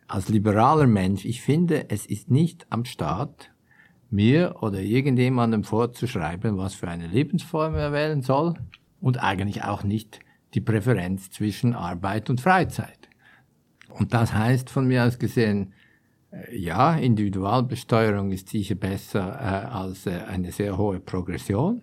als 0.08 0.30
liberaler 0.30 0.88
Mensch, 0.88 1.26
ich 1.26 1.42
finde, 1.42 1.90
es 1.90 2.06
ist 2.06 2.32
nicht 2.32 2.66
am 2.70 2.86
Staat, 2.86 3.53
mir 4.14 4.56
oder 4.62 4.80
irgendjemandem 4.80 5.64
vorzuschreiben, 5.64 6.58
was 6.58 6.76
für 6.76 6.88
eine 6.88 7.08
Lebensform 7.08 7.76
er 7.76 7.92
wählen 7.92 8.22
soll 8.22 8.54
und 9.02 9.22
eigentlich 9.22 9.64
auch 9.64 9.84
nicht 9.84 10.20
die 10.54 10.62
Präferenz 10.62 11.32
zwischen 11.32 11.74
Arbeit 11.74 12.30
und 12.30 12.40
Freizeit. 12.40 13.10
Und 13.90 14.14
das 14.14 14.34
heißt 14.34 14.70
von 14.70 14.88
mir 14.88 15.04
aus 15.04 15.20
gesehen, 15.20 15.74
äh, 16.32 16.58
ja, 16.58 16.96
Individualbesteuerung 16.96 18.32
ist 18.32 18.50
sicher 18.50 18.76
besser 18.76 19.40
äh, 19.40 19.76
als 19.76 20.06
äh, 20.06 20.22
eine 20.28 20.52
sehr 20.52 20.78
hohe 20.78 21.00
Progression. 21.00 21.82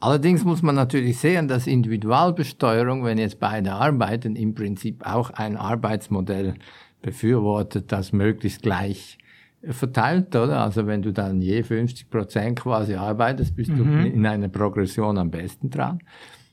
Allerdings 0.00 0.44
muss 0.44 0.62
man 0.62 0.76
natürlich 0.76 1.18
sehen, 1.18 1.48
dass 1.48 1.66
Individualbesteuerung, 1.66 3.04
wenn 3.04 3.18
jetzt 3.18 3.40
beide 3.40 3.72
arbeiten, 3.72 4.36
im 4.36 4.54
Prinzip 4.54 5.04
auch 5.04 5.30
ein 5.30 5.56
Arbeitsmodell 5.56 6.54
befürwortet, 7.02 7.90
das 7.90 8.12
möglichst 8.12 8.62
gleich 8.62 9.18
verteilt, 9.62 10.34
oder? 10.36 10.60
Also 10.60 10.86
wenn 10.86 11.02
du 11.02 11.12
dann 11.12 11.40
je 11.40 11.62
50 11.62 12.10
Prozent 12.10 12.60
quasi 12.60 12.94
arbeitest, 12.94 13.54
bist 13.56 13.70
mhm. 13.70 13.76
du 13.76 14.08
in 14.08 14.26
einer 14.26 14.48
Progression 14.48 15.18
am 15.18 15.30
besten 15.30 15.70
dran. 15.70 15.98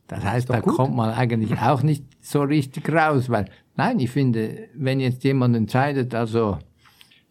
Das 0.08 0.24
heißt, 0.24 0.50
da 0.50 0.60
gut. 0.60 0.76
kommt 0.76 0.96
man 0.96 1.12
eigentlich 1.12 1.60
auch 1.60 1.82
nicht 1.82 2.06
so 2.22 2.44
richtig 2.44 2.92
raus, 2.92 3.30
weil, 3.30 3.46
nein, 3.76 4.00
ich 4.00 4.12
finde, 4.12 4.70
wenn 4.76 5.00
jetzt 5.00 5.24
jemand 5.24 5.56
entscheidet, 5.56 6.14
also 6.14 6.60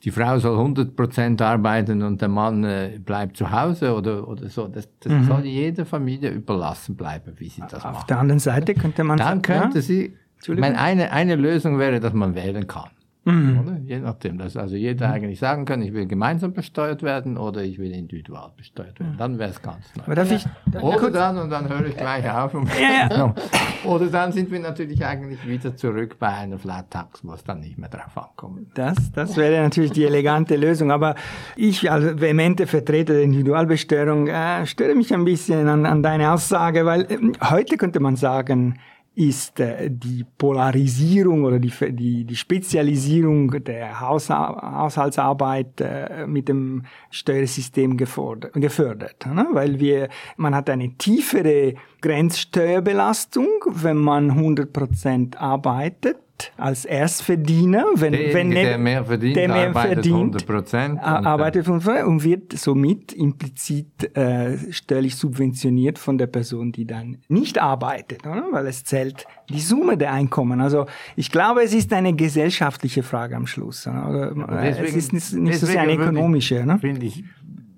die 0.03 0.11
Frau 0.11 0.39
soll 0.39 0.59
100 0.59 0.95
Prozent 0.97 1.41
arbeiten 1.41 2.03
und 2.03 2.21
der 2.21 2.29
Mann 2.29 2.65
äh, 2.65 2.99
bleibt 3.03 3.37
zu 3.37 3.51
Hause 3.51 3.95
oder, 3.95 4.29
oder 4.29 4.49
so, 4.49 4.69
das, 4.69 4.89
das 5.01 5.13
mhm. 5.13 5.25
soll 5.25 5.45
jeder 5.45 5.87
Familie 5.87 6.31
überlassen 6.31 6.97
bleiben, 6.97 7.33
wie 7.37 7.49
sie 7.49 7.63
das 7.63 7.75
Auf 7.75 7.85
macht. 7.85 7.97
Auf 7.97 8.07
der 8.07 8.19
anderen 8.19 8.41
Seite 8.41 8.75
könnte 8.75 9.03
man 9.05 9.19
Dann 9.19 9.41
könnte 9.41 9.79
ja? 9.79 9.83
sie, 9.83 10.15
meine, 10.49 10.79
eine, 10.79 11.13
eine 11.13 11.37
Lösung 11.37 11.79
wäre, 11.79 12.01
dass 12.01 12.13
man 12.13 12.35
wählen 12.35 12.67
kann. 12.67 12.91
Mhm. 13.25 13.61
Oder? 13.61 13.79
Je 13.85 13.99
nachdem, 13.99 14.39
dass 14.39 14.57
also 14.57 14.77
jeder 14.77 15.09
mhm. 15.09 15.15
eigentlich 15.15 15.39
sagen 15.39 15.65
kann, 15.65 15.81
ich 15.83 15.93
will 15.93 16.07
gemeinsam 16.07 16.53
besteuert 16.53 17.03
werden 17.03 17.37
oder 17.39 17.63
ich 17.63 17.79
will 17.79 17.93
individual 17.93 18.51
besteuert 18.57 19.01
werden. 19.01 19.17
Dann 19.19 19.39
wäre 19.39 19.51
es 19.51 19.63
ganz 19.63 19.85
neu. 19.97 20.05
Aber 20.05 20.15
darf 20.15 20.31
ich, 20.31 20.45
darf 20.71 20.83
oder 20.83 21.11
dann, 21.11 21.39
und 21.39 21.51
dann 21.51 21.69
höre 21.69 21.87
ich 21.87 21.97
gleich 21.97 22.31
auf. 22.31 22.55
Ja, 22.81 23.09
ja. 23.11 23.35
Oder 23.85 24.07
dann 24.07 24.33
sind 24.33 24.51
wir 24.51 24.61
natürlich 24.61 25.05
eigentlich 25.05 25.47
wieder 25.47 25.77
zurück 25.77 26.17
bei 26.19 26.29
einer 26.29 26.59
Flat 26.59 26.91
Tax, 26.91 27.21
wo 27.23 27.35
es 27.35 27.45
dann 27.45 27.61
nicht 27.61 27.79
mehr 27.79 27.89
drauf 27.89 28.17
ankommt. 28.17 28.69
Das, 28.75 29.13
das 29.13 29.37
wäre 29.37 29.63
natürlich 29.63 29.93
die 29.93 30.05
elegante 30.05 30.57
Lösung. 30.57 30.91
Aber 30.91 31.15
ich 31.57 31.91
als 31.91 32.21
vehemente 32.21 32.67
Vertreter 32.67 33.13
der 33.15 33.23
Individualbesteuerung 33.23 34.29
äh, 34.29 34.67
störe 34.67 34.95
mich 34.95 35.13
ein 35.13 35.25
bisschen 35.25 35.69
an, 35.69 35.85
an 35.85 36.03
deine 36.03 36.33
Aussage, 36.33 36.87
weil 36.87 37.03
äh, 37.03 37.19
heute 37.51 37.77
könnte 37.77 38.01
man 38.01 38.17
sagen, 38.17 38.79
ist 39.15 39.61
äh, 39.61 39.91
die 39.91 40.25
Polarisierung 40.39 41.45
oder 41.45 41.59
die, 41.59 41.73
die, 41.93 42.25
die 42.25 42.37
Spezialisierung 42.37 43.65
der 43.65 44.01
Haus, 44.01 44.29
Haushaltsarbeit 44.31 45.81
äh, 45.81 46.27
mit 46.27 46.49
dem 46.49 46.83
Steuersystem 47.11 47.97
gefordert, 47.97 48.53
gefördert. 48.55 49.27
Ne? 49.27 49.47
Weil 49.53 49.79
wir, 49.79 50.09
man 50.37 50.55
hat 50.55 50.69
eine 50.69 50.95
tiefere 50.97 51.75
Grenzsteuerbelastung, 52.01 53.49
wenn 53.67 53.99
man 53.99 54.33
100% 54.33 55.37
arbeitet 55.37 56.17
als 56.57 56.85
Erstverdiener, 56.85 57.85
wenn, 57.95 58.13
Derjenige, 58.13 58.35
wenn 58.35 58.51
der 58.51 58.79
mehr 58.79 59.05
verdient, 59.05 59.37
der 59.37 59.49
mehr 59.49 59.69
arbeitet 59.69 59.95
verdient, 59.95 60.49
100 60.49 61.27
arbeitet 61.27 61.67
100 61.67 62.05
und 62.05 62.25
wird 62.25 62.53
somit 62.53 63.13
implizit 63.13 64.17
äh, 64.17 64.73
steuerlich 64.73 65.17
subventioniert 65.17 65.99
von 65.99 66.19
der 66.19 66.27
Person, 66.27 66.73
die 66.73 66.87
dann 66.87 67.19
nicht 67.29 67.61
arbeitet, 67.61 68.27
oder? 68.27 68.47
weil 68.51 68.67
es 68.67 68.85
zählt 68.85 69.27
die 69.49 69.61
Summe 69.61 69.97
der 69.97 70.13
Einkommen. 70.13 70.61
Also 70.61 70.87
ich 71.17 71.31
glaube, 71.31 71.63
es 71.63 71.75
ist 71.75 71.93
eine 71.93 72.15
gesellschaftliche 72.15 73.03
Frage 73.03 73.37
am 73.37 73.47
Schluss. 73.47 73.87
Oder? 73.87 74.35
Deswegen, 74.35 74.87
es 74.87 74.95
ist 74.97 75.13
nicht, 75.13 75.33
nicht 75.35 75.61
so 75.61 75.67
sehr 75.67 75.83
eine 75.83 75.95
ökonomische. 75.95 76.65
Ne? 76.65 76.79
Finde 76.79 77.07
ich, 77.07 77.25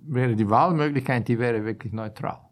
wäre 0.07 0.35
die 0.35 0.49
Wahlmöglichkeit, 0.49 1.27
die 1.29 1.39
wäre 1.39 1.65
wirklich 1.65 1.93
neutral. 1.93 2.46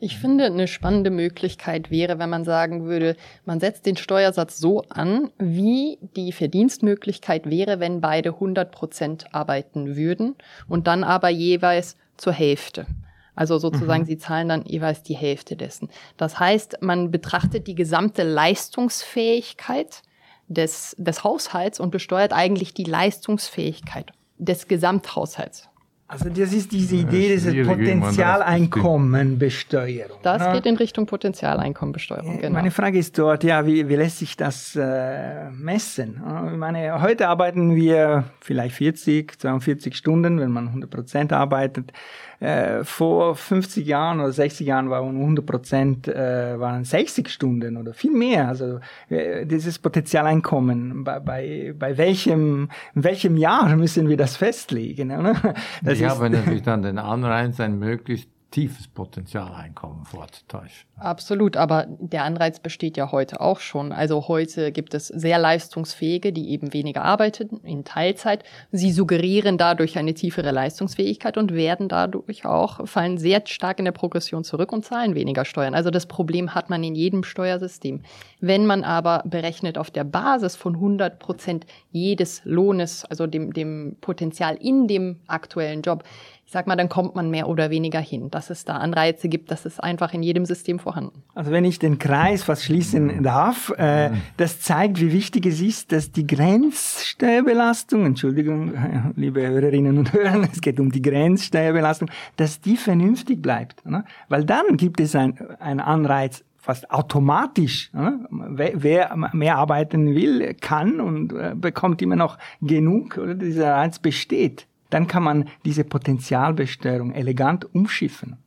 Ich 0.00 0.16
finde, 0.18 0.44
eine 0.44 0.68
spannende 0.68 1.10
Möglichkeit 1.10 1.90
wäre, 1.90 2.20
wenn 2.20 2.30
man 2.30 2.44
sagen 2.44 2.84
würde, 2.84 3.16
man 3.44 3.58
setzt 3.58 3.84
den 3.84 3.96
Steuersatz 3.96 4.58
so 4.58 4.82
an, 4.88 5.32
wie 5.38 5.98
die 6.16 6.30
Verdienstmöglichkeit 6.30 7.50
wäre, 7.50 7.80
wenn 7.80 8.00
beide 8.00 8.30
100 8.30 8.70
Prozent 8.70 9.34
arbeiten 9.34 9.96
würden 9.96 10.36
und 10.68 10.86
dann 10.86 11.02
aber 11.02 11.30
jeweils 11.30 11.96
zur 12.16 12.32
Hälfte. 12.32 12.86
Also 13.34 13.58
sozusagen, 13.58 14.02
mhm. 14.02 14.06
sie 14.06 14.18
zahlen 14.18 14.48
dann 14.48 14.64
jeweils 14.66 15.02
die 15.02 15.16
Hälfte 15.16 15.56
dessen. 15.56 15.88
Das 16.16 16.38
heißt, 16.38 16.78
man 16.80 17.10
betrachtet 17.10 17.66
die 17.66 17.74
gesamte 17.74 18.22
Leistungsfähigkeit 18.22 20.02
des, 20.48 20.94
des 20.98 21.24
Haushalts 21.24 21.80
und 21.80 21.90
besteuert 21.90 22.32
eigentlich 22.32 22.72
die 22.72 22.84
Leistungsfähigkeit 22.84 24.12
des 24.38 24.68
Gesamthaushalts. 24.68 25.67
Also 26.10 26.30
das 26.30 26.54
ist 26.54 26.72
diese 26.72 26.96
Idee 26.96 27.34
dieser 27.34 27.52
Potenzialeinkommenbesteuerung. 27.64 30.20
Das 30.22 30.40
ja. 30.40 30.54
geht 30.54 30.64
in 30.64 30.76
Richtung 30.76 31.04
Potenzialeinkommenbesteuerung, 31.04 32.40
genau. 32.40 32.54
Meine 32.54 32.70
Frage 32.70 32.98
ist 32.98 33.18
dort, 33.18 33.44
ja, 33.44 33.66
wie, 33.66 33.90
wie 33.90 33.96
lässt 33.96 34.20
sich 34.20 34.34
das 34.34 34.74
äh, 34.74 35.50
messen? 35.50 36.22
Ich 36.50 36.56
meine, 36.56 37.02
heute 37.02 37.28
arbeiten 37.28 37.76
wir 37.76 38.24
vielleicht 38.40 38.74
40, 38.76 39.38
42 39.38 39.94
Stunden, 39.94 40.40
wenn 40.40 40.50
man 40.50 40.68
100 40.68 40.88
Prozent 40.88 41.34
arbeitet. 41.34 41.92
Äh, 42.40 42.84
vor 42.84 43.34
50 43.34 43.84
Jahren 43.84 44.20
oder 44.20 44.30
60 44.30 44.66
Jahren 44.66 44.90
waren 44.90 45.16
100 45.16 45.44
Prozent 45.44 46.08
äh, 46.08 46.58
waren 46.58 46.84
60 46.84 47.28
Stunden 47.28 47.76
oder 47.76 47.94
viel 47.94 48.12
mehr. 48.12 48.46
Also 48.46 48.78
äh, 49.08 49.44
dieses 49.44 49.80
Potenzialeinkommen, 49.80 51.02
bei, 51.02 51.18
bei, 51.18 51.74
bei 51.76 51.98
welchem, 51.98 52.68
in 52.94 53.04
welchem 53.04 53.36
Jahr 53.36 53.74
müssen 53.76 54.08
wir 54.08 54.16
das 54.16 54.36
festlegen? 54.36 55.10
Oder? 55.10 55.34
Das 55.82 55.98
ich 55.98 56.04
habe 56.04 56.30
natürlich 56.30 56.62
dann 56.62 56.82
den 56.82 56.98
Anreiz, 56.98 57.58
ein 57.58 57.78
möglichst 57.78 58.28
tiefes 58.50 58.88
Potenzialeinkommen 58.88 60.06
vorzutäuschen. 60.06 60.88
Absolut, 60.96 61.56
aber 61.56 61.86
der 61.88 62.24
Anreiz 62.24 62.60
besteht 62.60 62.96
ja 62.96 63.12
heute 63.12 63.40
auch 63.42 63.60
schon. 63.60 63.92
Also 63.92 64.26
heute 64.26 64.72
gibt 64.72 64.94
es 64.94 65.08
sehr 65.08 65.38
leistungsfähige, 65.38 66.32
die 66.32 66.50
eben 66.50 66.72
weniger 66.72 67.04
arbeiten 67.04 67.60
in 67.62 67.84
Teilzeit. 67.84 68.44
Sie 68.72 68.90
suggerieren 68.90 69.58
dadurch 69.58 69.98
eine 69.98 70.14
tiefere 70.14 70.50
Leistungsfähigkeit 70.50 71.36
und 71.36 71.52
werden 71.52 71.88
dadurch 71.88 72.46
auch, 72.46 72.88
fallen 72.88 73.18
sehr 73.18 73.42
stark 73.44 73.78
in 73.80 73.84
der 73.84 73.92
Progression 73.92 74.44
zurück 74.44 74.72
und 74.72 74.84
zahlen 74.84 75.14
weniger 75.14 75.44
Steuern. 75.44 75.74
Also 75.74 75.90
das 75.90 76.06
Problem 76.06 76.54
hat 76.54 76.70
man 76.70 76.82
in 76.82 76.94
jedem 76.94 77.24
Steuersystem. 77.24 78.02
Wenn 78.40 78.64
man 78.64 78.82
aber 78.82 79.22
berechnet 79.26 79.76
auf 79.76 79.90
der 79.90 80.04
Basis 80.04 80.56
von 80.56 80.74
100 80.74 81.18
Prozent 81.18 81.66
jedes 81.90 82.40
Lohnes, 82.44 83.04
also 83.04 83.26
dem, 83.26 83.52
dem 83.52 83.96
Potenzial 84.00 84.56
in 84.56 84.88
dem 84.88 85.20
aktuellen 85.26 85.82
Job, 85.82 86.04
ich 86.48 86.52
sag 86.52 86.66
mal, 86.66 86.76
dann 86.76 86.88
kommt 86.88 87.14
man 87.14 87.30
mehr 87.30 87.46
oder 87.46 87.68
weniger 87.68 88.00
hin. 88.00 88.30
Dass 88.30 88.48
es 88.48 88.64
da 88.64 88.78
Anreize 88.78 89.28
gibt, 89.28 89.50
das 89.50 89.66
ist 89.66 89.84
einfach 89.84 90.14
in 90.14 90.22
jedem 90.22 90.46
System 90.46 90.78
vorhanden. 90.78 91.22
Also 91.34 91.50
wenn 91.50 91.66
ich 91.66 91.78
den 91.78 91.98
Kreis 91.98 92.42
fast 92.42 92.64
schließen 92.64 93.22
darf, 93.22 93.68
äh, 93.76 94.12
das 94.38 94.58
zeigt, 94.62 94.98
wie 94.98 95.12
wichtig 95.12 95.44
es 95.44 95.60
ist, 95.60 95.92
dass 95.92 96.10
die 96.10 96.26
Grenzsteuerbelastung, 96.26 98.06
Entschuldigung, 98.06 98.72
liebe 99.16 99.46
Hörerinnen 99.46 99.98
und 99.98 100.14
Hörer, 100.14 100.48
es 100.50 100.62
geht 100.62 100.80
um 100.80 100.90
die 100.90 101.02
Grenzsteuerbelastung, 101.02 102.10
dass 102.36 102.62
die 102.62 102.78
vernünftig 102.78 103.42
bleibt. 103.42 103.84
Ne? 103.84 104.06
Weil 104.30 104.46
dann 104.46 104.78
gibt 104.78 105.00
es 105.00 105.14
einen 105.14 105.80
Anreiz 105.80 106.44
fast 106.56 106.90
automatisch. 106.90 107.90
Wer, 107.92 108.72
wer, 108.74 109.16
mehr 109.34 109.56
arbeiten 109.56 110.14
will, 110.14 110.54
kann 110.54 110.98
und 110.98 111.34
äh, 111.34 111.54
bekommt 111.54 112.00
immer 112.00 112.16
noch 112.16 112.38
genug 112.62 113.18
oder 113.18 113.34
dieser 113.34 113.74
Reiz 113.74 113.98
besteht. 113.98 114.66
Dann 114.90 115.06
kann 115.06 115.22
man 115.22 115.48
diese 115.64 115.84
Potenzialbesteuerung 115.84 117.12
elegant 117.12 117.74
umschiffen. 117.74 118.38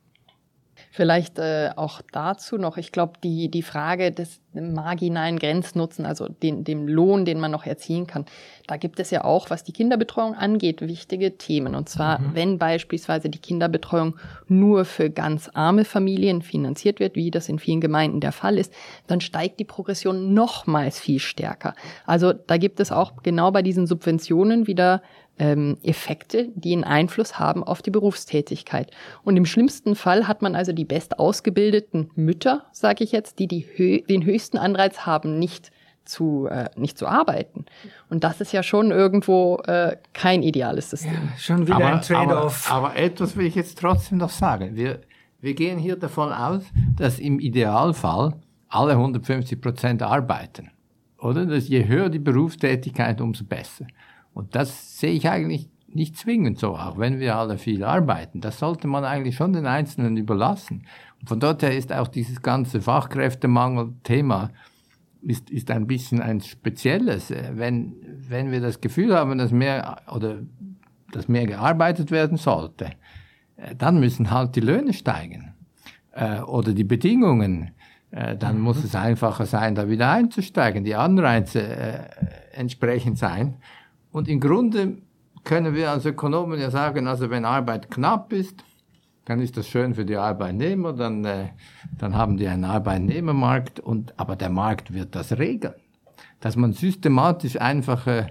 Vielleicht 0.94 1.38
äh, 1.38 1.70
auch 1.74 2.02
dazu 2.12 2.58
noch, 2.58 2.76
ich 2.76 2.92
glaube, 2.92 3.14
die, 3.24 3.50
die 3.50 3.62
Frage 3.62 4.12
des 4.12 4.42
marginalen 4.52 5.38
Grenznutzen, 5.38 6.04
also 6.04 6.28
den, 6.28 6.64
dem 6.64 6.86
Lohn, 6.86 7.24
den 7.24 7.40
man 7.40 7.50
noch 7.50 7.64
erzielen 7.64 8.06
kann, 8.06 8.26
da 8.66 8.76
gibt 8.76 9.00
es 9.00 9.10
ja 9.10 9.24
auch, 9.24 9.48
was 9.48 9.64
die 9.64 9.72
Kinderbetreuung 9.72 10.34
angeht, 10.34 10.82
wichtige 10.82 11.38
Themen. 11.38 11.74
Und 11.74 11.88
zwar, 11.88 12.18
mhm. 12.18 12.34
wenn 12.34 12.58
beispielsweise 12.58 13.30
die 13.30 13.38
Kinderbetreuung 13.38 14.18
nur 14.48 14.84
für 14.84 15.08
ganz 15.08 15.48
arme 15.54 15.86
Familien 15.86 16.42
finanziert 16.42 17.00
wird, 17.00 17.16
wie 17.16 17.30
das 17.30 17.48
in 17.48 17.58
vielen 17.58 17.80
Gemeinden 17.80 18.20
der 18.20 18.32
Fall 18.32 18.58
ist, 18.58 18.74
dann 19.06 19.22
steigt 19.22 19.60
die 19.60 19.64
Progression 19.64 20.34
nochmals 20.34 21.00
viel 21.00 21.20
stärker. 21.20 21.74
Also 22.04 22.34
da 22.34 22.58
gibt 22.58 22.80
es 22.80 22.92
auch 22.92 23.22
genau 23.22 23.50
bei 23.50 23.62
diesen 23.62 23.86
Subventionen 23.86 24.66
wieder 24.66 25.00
ähm, 25.42 25.76
Effekte, 25.82 26.50
die 26.54 26.72
einen 26.72 26.84
Einfluss 26.84 27.40
haben 27.40 27.64
auf 27.64 27.82
die 27.82 27.90
Berufstätigkeit. 27.90 28.92
Und 29.24 29.36
im 29.36 29.44
schlimmsten 29.44 29.96
Fall 29.96 30.28
hat 30.28 30.40
man 30.40 30.54
also 30.54 30.72
die 30.72 30.84
bestausgebildeten 30.84 32.12
Mütter, 32.14 32.66
sage 32.70 33.02
ich 33.02 33.10
jetzt, 33.10 33.40
die, 33.40 33.48
die 33.48 33.66
hö 33.74 34.02
den 34.08 34.24
höchsten 34.24 34.56
Anreiz 34.56 35.00
haben, 35.00 35.40
nicht 35.40 35.72
zu, 36.04 36.46
äh, 36.46 36.70
nicht 36.76 36.96
zu 36.96 37.08
arbeiten. 37.08 37.64
Und 38.08 38.22
das 38.22 38.40
ist 38.40 38.52
ja 38.52 38.62
schon 38.62 38.92
irgendwo 38.92 39.56
äh, 39.66 39.96
kein 40.12 40.44
ideales 40.44 40.90
System. 40.90 41.12
Ja, 41.12 41.38
schon 41.38 41.66
wieder 41.66 41.76
aber, 41.76 41.86
ein 41.86 42.02
Trade-off. 42.02 42.70
Aber, 42.70 42.90
aber, 42.90 42.96
etwas 42.96 43.36
will 43.36 43.46
ich 43.46 43.56
jetzt 43.56 43.78
trotzdem 43.78 44.18
noch 44.18 44.30
sagen. 44.30 44.76
Wir, 44.76 45.00
wir 45.40 45.54
gehen 45.54 45.78
hier 45.78 45.96
davon 45.96 46.32
aus, 46.32 46.62
dass 46.96 47.18
im 47.18 47.40
Idealfall 47.40 48.34
alle 48.68 48.92
150 48.92 49.60
Prozent 49.60 50.02
arbeiten. 50.02 50.70
Oder? 51.18 51.46
Dass 51.46 51.68
je 51.68 51.84
höher 51.86 52.08
die 52.08 52.20
Berufstätigkeit, 52.20 53.20
umso 53.20 53.44
besser. 53.44 53.86
Und 54.34 54.54
das 54.54 54.98
sehe 54.98 55.12
ich 55.12 55.28
eigentlich 55.28 55.68
nicht 55.88 56.16
zwingend 56.16 56.58
so, 56.58 56.76
auch 56.76 56.98
wenn 56.98 57.20
wir 57.20 57.36
alle 57.36 57.58
viel 57.58 57.84
arbeiten. 57.84 58.40
Das 58.40 58.58
sollte 58.58 58.86
man 58.88 59.04
eigentlich 59.04 59.36
schon 59.36 59.52
den 59.52 59.66
Einzelnen 59.66 60.16
überlassen. 60.16 60.86
Und 61.20 61.28
von 61.28 61.40
dort 61.40 61.62
her 61.62 61.76
ist 61.76 61.92
auch 61.92 62.08
dieses 62.08 62.40
ganze 62.40 62.80
Fachkräftemangel-Thema 62.80 64.50
ist, 65.22 65.50
ist 65.50 65.70
ein 65.70 65.86
bisschen 65.86 66.20
ein 66.20 66.40
spezielles. 66.40 67.32
Wenn, 67.52 67.94
wenn 68.28 68.50
wir 68.50 68.60
das 68.60 68.80
Gefühl 68.80 69.14
haben, 69.14 69.38
dass 69.38 69.52
mehr 69.52 70.02
oder 70.12 70.38
dass 71.12 71.28
mehr 71.28 71.46
gearbeitet 71.46 72.10
werden 72.10 72.38
sollte, 72.38 72.90
dann 73.76 74.00
müssen 74.00 74.30
halt 74.30 74.56
die 74.56 74.60
Löhne 74.60 74.94
steigen 74.94 75.54
äh, 76.12 76.40
oder 76.40 76.72
die 76.72 76.84
Bedingungen. 76.84 77.72
Äh, 78.10 78.36
dann 78.36 78.56
mhm. 78.56 78.62
muss 78.62 78.82
es 78.82 78.94
einfacher 78.94 79.46
sein, 79.46 79.74
da 79.74 79.88
wieder 79.88 80.10
einzusteigen, 80.10 80.84
die 80.84 80.94
Anreize 80.94 81.62
äh, 81.62 81.98
entsprechend 82.52 83.18
sein. 83.18 83.56
Und 84.12 84.28
im 84.28 84.40
Grunde 84.40 84.98
können 85.42 85.74
wir 85.74 85.90
als 85.90 86.04
Ökonomen 86.06 86.60
ja 86.60 86.70
sagen, 86.70 87.08
also 87.08 87.30
wenn 87.30 87.44
Arbeit 87.44 87.90
knapp 87.90 88.32
ist, 88.32 88.62
dann 89.24 89.40
ist 89.40 89.56
das 89.56 89.68
schön 89.68 89.94
für 89.94 90.04
die 90.04 90.16
Arbeitnehmer, 90.16 90.92
dann, 90.92 91.24
äh, 91.24 91.48
dann 91.98 92.16
haben 92.16 92.36
die 92.36 92.48
einen 92.48 92.64
Arbeitnehmermarkt, 92.64 93.80
und, 93.80 94.18
aber 94.18 94.36
der 94.36 94.50
Markt 94.50 94.92
wird 94.92 95.14
das 95.14 95.38
regeln. 95.38 95.74
Dass 96.40 96.56
man 96.56 96.72
systematisch 96.72 97.60
einfach 97.60 98.06
äh, 98.06 98.26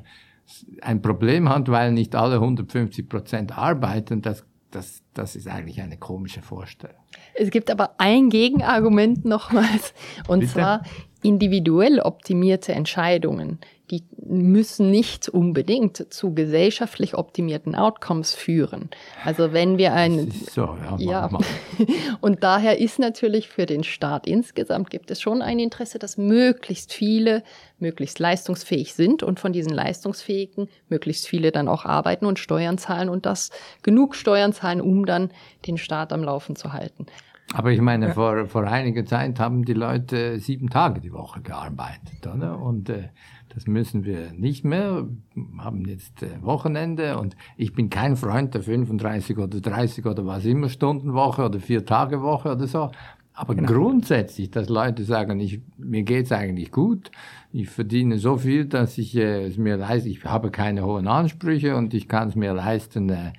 ein 0.82 1.02
Problem 1.02 1.50
hat, 1.50 1.70
weil 1.70 1.94
nicht 1.94 2.16
alle 2.16 2.36
150 2.36 3.08
Prozent 3.08 3.58
arbeiten, 3.58 4.22
das, 4.22 4.46
das, 4.70 5.02
das 5.14 5.36
ist 5.36 5.48
eigentlich 5.48 5.82
eine 5.82 5.98
komische 5.98 6.42
Vorstellung. 6.42 6.98
Es 7.36 7.52
gibt 7.52 7.72
aber 7.72 7.96
ein 7.98 8.30
Gegenargument 8.30 9.24
nochmals, 9.24 9.94
und 10.28 10.42
Bitte? 10.42 10.52
zwar 10.52 10.82
individuell 11.24 12.00
optimierte 12.00 12.74
Entscheidungen 12.74 13.60
die 13.92 14.06
müssen 14.26 14.90
nicht 14.90 15.28
unbedingt 15.28 16.14
zu 16.14 16.34
gesellschaftlich 16.34 17.16
optimierten 17.16 17.76
Outcomes 17.76 18.34
führen. 18.34 18.90
Also 19.26 19.52
wenn 19.52 19.78
wir 19.78 19.94
ein 19.94 20.32
so, 20.32 20.78
ja, 20.98 21.28
ja. 21.30 21.40
und 22.22 22.42
daher 22.42 22.80
ist 22.80 23.00
natürlich 23.00 23.50
für 23.50 23.66
den 23.66 23.84
Staat 23.84 24.28
insgesamt 24.28 24.90
gibt 24.90 25.12
es 25.12 25.22
schon 25.22 25.42
ein 25.42 25.60
Interesse, 25.60 26.00
dass 26.00 26.18
möglichst 26.18 26.94
viele 26.94 27.44
möglichst 27.80 28.20
leistungsfähig 28.20 28.94
sind 28.94 29.24
und 29.24 29.42
von 29.42 29.52
diesen 29.52 29.74
leistungsfähigen 29.74 30.70
möglichst 30.88 31.28
viele 31.28 31.52
dann 31.52 31.68
auch 31.68 31.84
arbeiten 31.84 32.26
und 32.26 32.40
Steuern 32.40 32.78
zahlen 32.78 33.10
und 33.10 33.26
das 33.26 33.50
genug 33.84 34.16
Steuern 34.16 34.54
zahlen, 34.54 34.80
um 34.80 35.06
dann 35.06 35.32
den 35.68 35.78
Staat 35.78 36.14
am 36.14 36.24
Laufen 36.24 36.56
zu 36.56 36.72
halten. 36.72 37.08
Aber 37.54 37.72
ich 37.72 37.82
meine, 37.82 38.14
vor, 38.14 38.46
vor 38.48 38.64
einiger 38.64 39.06
Zeit 39.06 39.40
haben 39.40 39.66
die 39.66 39.74
Leute 39.74 40.40
sieben 40.40 40.70
Tage 40.70 41.02
die 41.02 41.12
Woche 41.12 41.42
gearbeitet, 41.42 42.26
oder? 42.34 42.60
Und 42.60 42.90
äh, 42.90 43.10
das 43.54 43.68
müssen 43.68 44.06
wir 44.06 44.32
nicht 44.34 44.64
mehr, 44.64 45.08
haben 45.58 45.86
jetzt 45.86 46.24
äh, 46.24 46.42
Wochenende 46.42 47.18
und 47.18 47.36
ich 47.58 47.74
bin 47.74 47.90
kein 47.90 48.16
Freund 48.16 48.54
der 48.54 48.64
35 48.64 49.38
oder 49.38 49.60
30 49.60 50.06
oder 50.06 50.26
was 50.26 50.46
immer 50.46 50.70
Stundenwoche 50.70 51.46
oder 51.46 51.60
vier 51.60 51.86
Tage 51.86 52.22
Woche 52.22 52.52
oder 52.52 52.68
so. 52.68 52.92
Aber 53.34 53.56
genau. 53.56 53.72
grundsätzlich, 53.72 54.52
dass 54.52 54.70
Leute 54.70 55.04
sagen, 55.04 55.40
ich, 55.40 55.62
mir 55.78 56.04
geht's 56.04 56.32
eigentlich 56.32 56.72
gut, 56.72 57.12
ich 57.52 57.70
verdiene 57.70 58.18
so 58.18 58.38
viel, 58.38 58.66
dass 58.66 58.98
ich 58.98 59.16
äh, 59.16 59.46
es 59.46 59.58
mir 59.58 59.78
leiste, 59.78 60.10
ich 60.10 60.24
habe 60.26 60.52
keine 60.52 60.86
hohen 60.86 61.08
Ansprüche 61.08 61.76
und 61.76 61.94
ich 61.94 62.08
kann 62.08 62.28
es 62.28 62.36
mir 62.36 62.54
leisten, 62.54 63.10
äh, 63.10 63.32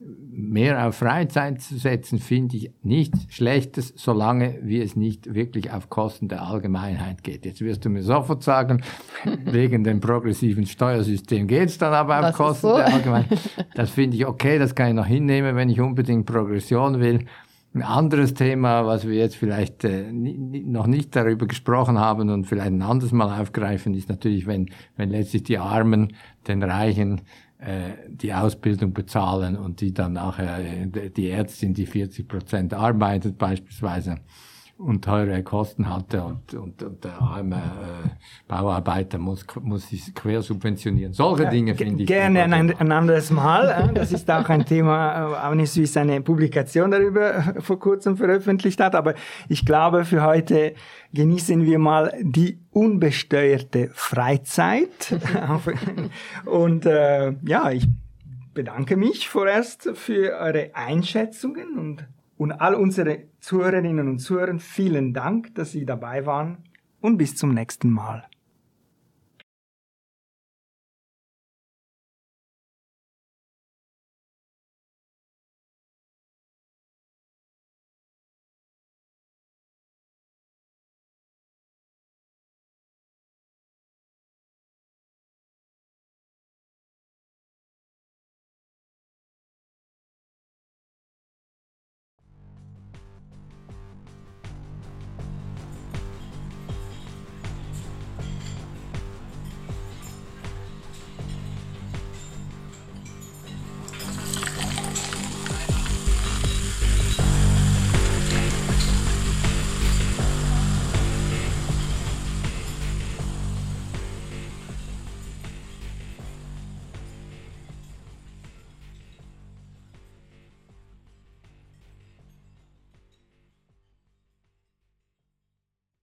mehr 0.00 0.86
auf 0.86 0.96
Freizeit 0.96 1.60
zu 1.60 1.76
setzen, 1.76 2.18
finde 2.18 2.56
ich 2.56 2.70
nichts 2.82 3.26
Schlechtes, 3.30 3.92
solange 3.96 4.58
wie 4.62 4.80
es 4.80 4.94
nicht 4.94 5.34
wirklich 5.34 5.72
auf 5.72 5.90
Kosten 5.90 6.28
der 6.28 6.42
Allgemeinheit 6.42 7.24
geht. 7.24 7.44
Jetzt 7.44 7.60
wirst 7.60 7.84
du 7.84 7.90
mir 7.90 8.02
sofort 8.02 8.44
sagen, 8.44 8.82
wegen 9.44 9.82
dem 9.82 10.00
progressiven 10.00 10.66
Steuersystem 10.66 11.48
geht 11.48 11.70
es 11.70 11.78
dann 11.78 11.92
aber 11.92 12.16
auf 12.16 12.26
das 12.26 12.36
Kosten 12.36 12.68
so. 12.68 12.76
der 12.76 12.94
Allgemeinheit. 12.94 13.38
Das 13.74 13.90
finde 13.90 14.16
ich 14.16 14.26
okay, 14.26 14.58
das 14.58 14.74
kann 14.74 14.88
ich 14.88 14.94
noch 14.94 15.06
hinnehmen, 15.06 15.56
wenn 15.56 15.68
ich 15.68 15.80
unbedingt 15.80 16.26
Progression 16.26 17.00
will. 17.00 17.26
Ein 17.74 17.82
anderes 17.82 18.34
Thema, 18.34 18.86
was 18.86 19.06
wir 19.06 19.14
jetzt 19.14 19.36
vielleicht 19.36 19.84
äh, 19.84 20.10
noch 20.10 20.86
nicht 20.86 21.14
darüber 21.14 21.46
gesprochen 21.46 21.98
haben 21.98 22.30
und 22.30 22.46
vielleicht 22.46 22.72
ein 22.72 22.82
anderes 22.82 23.12
Mal 23.12 23.40
aufgreifen, 23.40 23.94
ist 23.94 24.08
natürlich, 24.08 24.46
wenn, 24.46 24.70
wenn 24.96 25.10
letztlich 25.10 25.42
die 25.42 25.58
Armen 25.58 26.14
den 26.46 26.62
Reichen 26.62 27.20
die 28.08 28.32
Ausbildung 28.32 28.92
bezahlen 28.92 29.56
und 29.56 29.80
die 29.80 29.92
dann 29.92 30.12
nachher 30.12 30.58
äh, 30.60 31.10
die 31.10 31.28
Ärztin, 31.28 31.74
die 31.74 31.86
40 31.86 32.28
Prozent 32.28 32.72
arbeitet 32.72 33.36
beispielsweise 33.36 34.20
und 34.78 35.04
teure 35.04 35.42
Kosten 35.42 35.92
hatte 35.92 36.22
und, 36.22 36.54
und, 36.54 36.82
und 36.84 37.02
der 37.02 37.20
arme 37.20 37.56
äh, 37.56 38.08
Bauarbeiter 38.46 39.18
muss, 39.18 39.44
muss 39.60 39.88
sich 39.88 40.14
quersubventionieren. 40.14 41.12
Solche 41.12 41.44
ja, 41.44 41.50
Dinge 41.50 41.74
finde 41.74 42.04
ich. 42.04 42.06
Gerne 42.06 42.44
ein, 42.44 42.52
ein, 42.52 42.92
anderes 42.92 43.32
Mal. 43.32 43.90
Das 43.92 44.12
ist 44.12 44.30
auch 44.30 44.48
ein 44.48 44.64
Thema, 44.64 45.48
auch 45.48 45.54
nicht 45.54 45.72
Suisse 45.72 46.00
eine 46.00 46.20
Publikation 46.20 46.92
darüber 46.92 47.54
vor 47.58 47.80
kurzem 47.80 48.16
veröffentlicht 48.16 48.80
hat. 48.80 48.94
Aber 48.94 49.14
ich 49.48 49.66
glaube, 49.66 50.04
für 50.04 50.22
heute 50.22 50.74
genießen 51.12 51.64
wir 51.64 51.80
mal 51.80 52.12
die 52.22 52.60
unbesteuerte 52.70 53.90
Freizeit. 53.94 55.12
und 56.44 56.86
äh, 56.86 57.32
ja, 57.44 57.72
ich 57.72 57.88
bedanke 58.54 58.96
mich 58.96 59.28
vorerst 59.28 59.90
für 59.94 60.38
eure 60.38 60.70
Einschätzungen 60.74 61.78
und 61.78 62.06
und 62.38 62.52
all 62.52 62.74
unsere 62.74 63.24
Zuhörerinnen 63.40 64.08
und 64.08 64.18
Zuhörer, 64.20 64.58
vielen 64.58 65.12
Dank, 65.12 65.54
dass 65.56 65.72
Sie 65.72 65.84
dabei 65.84 66.24
waren 66.24 66.58
und 67.00 67.18
bis 67.18 67.36
zum 67.36 67.52
nächsten 67.52 67.90
Mal. 67.90 68.27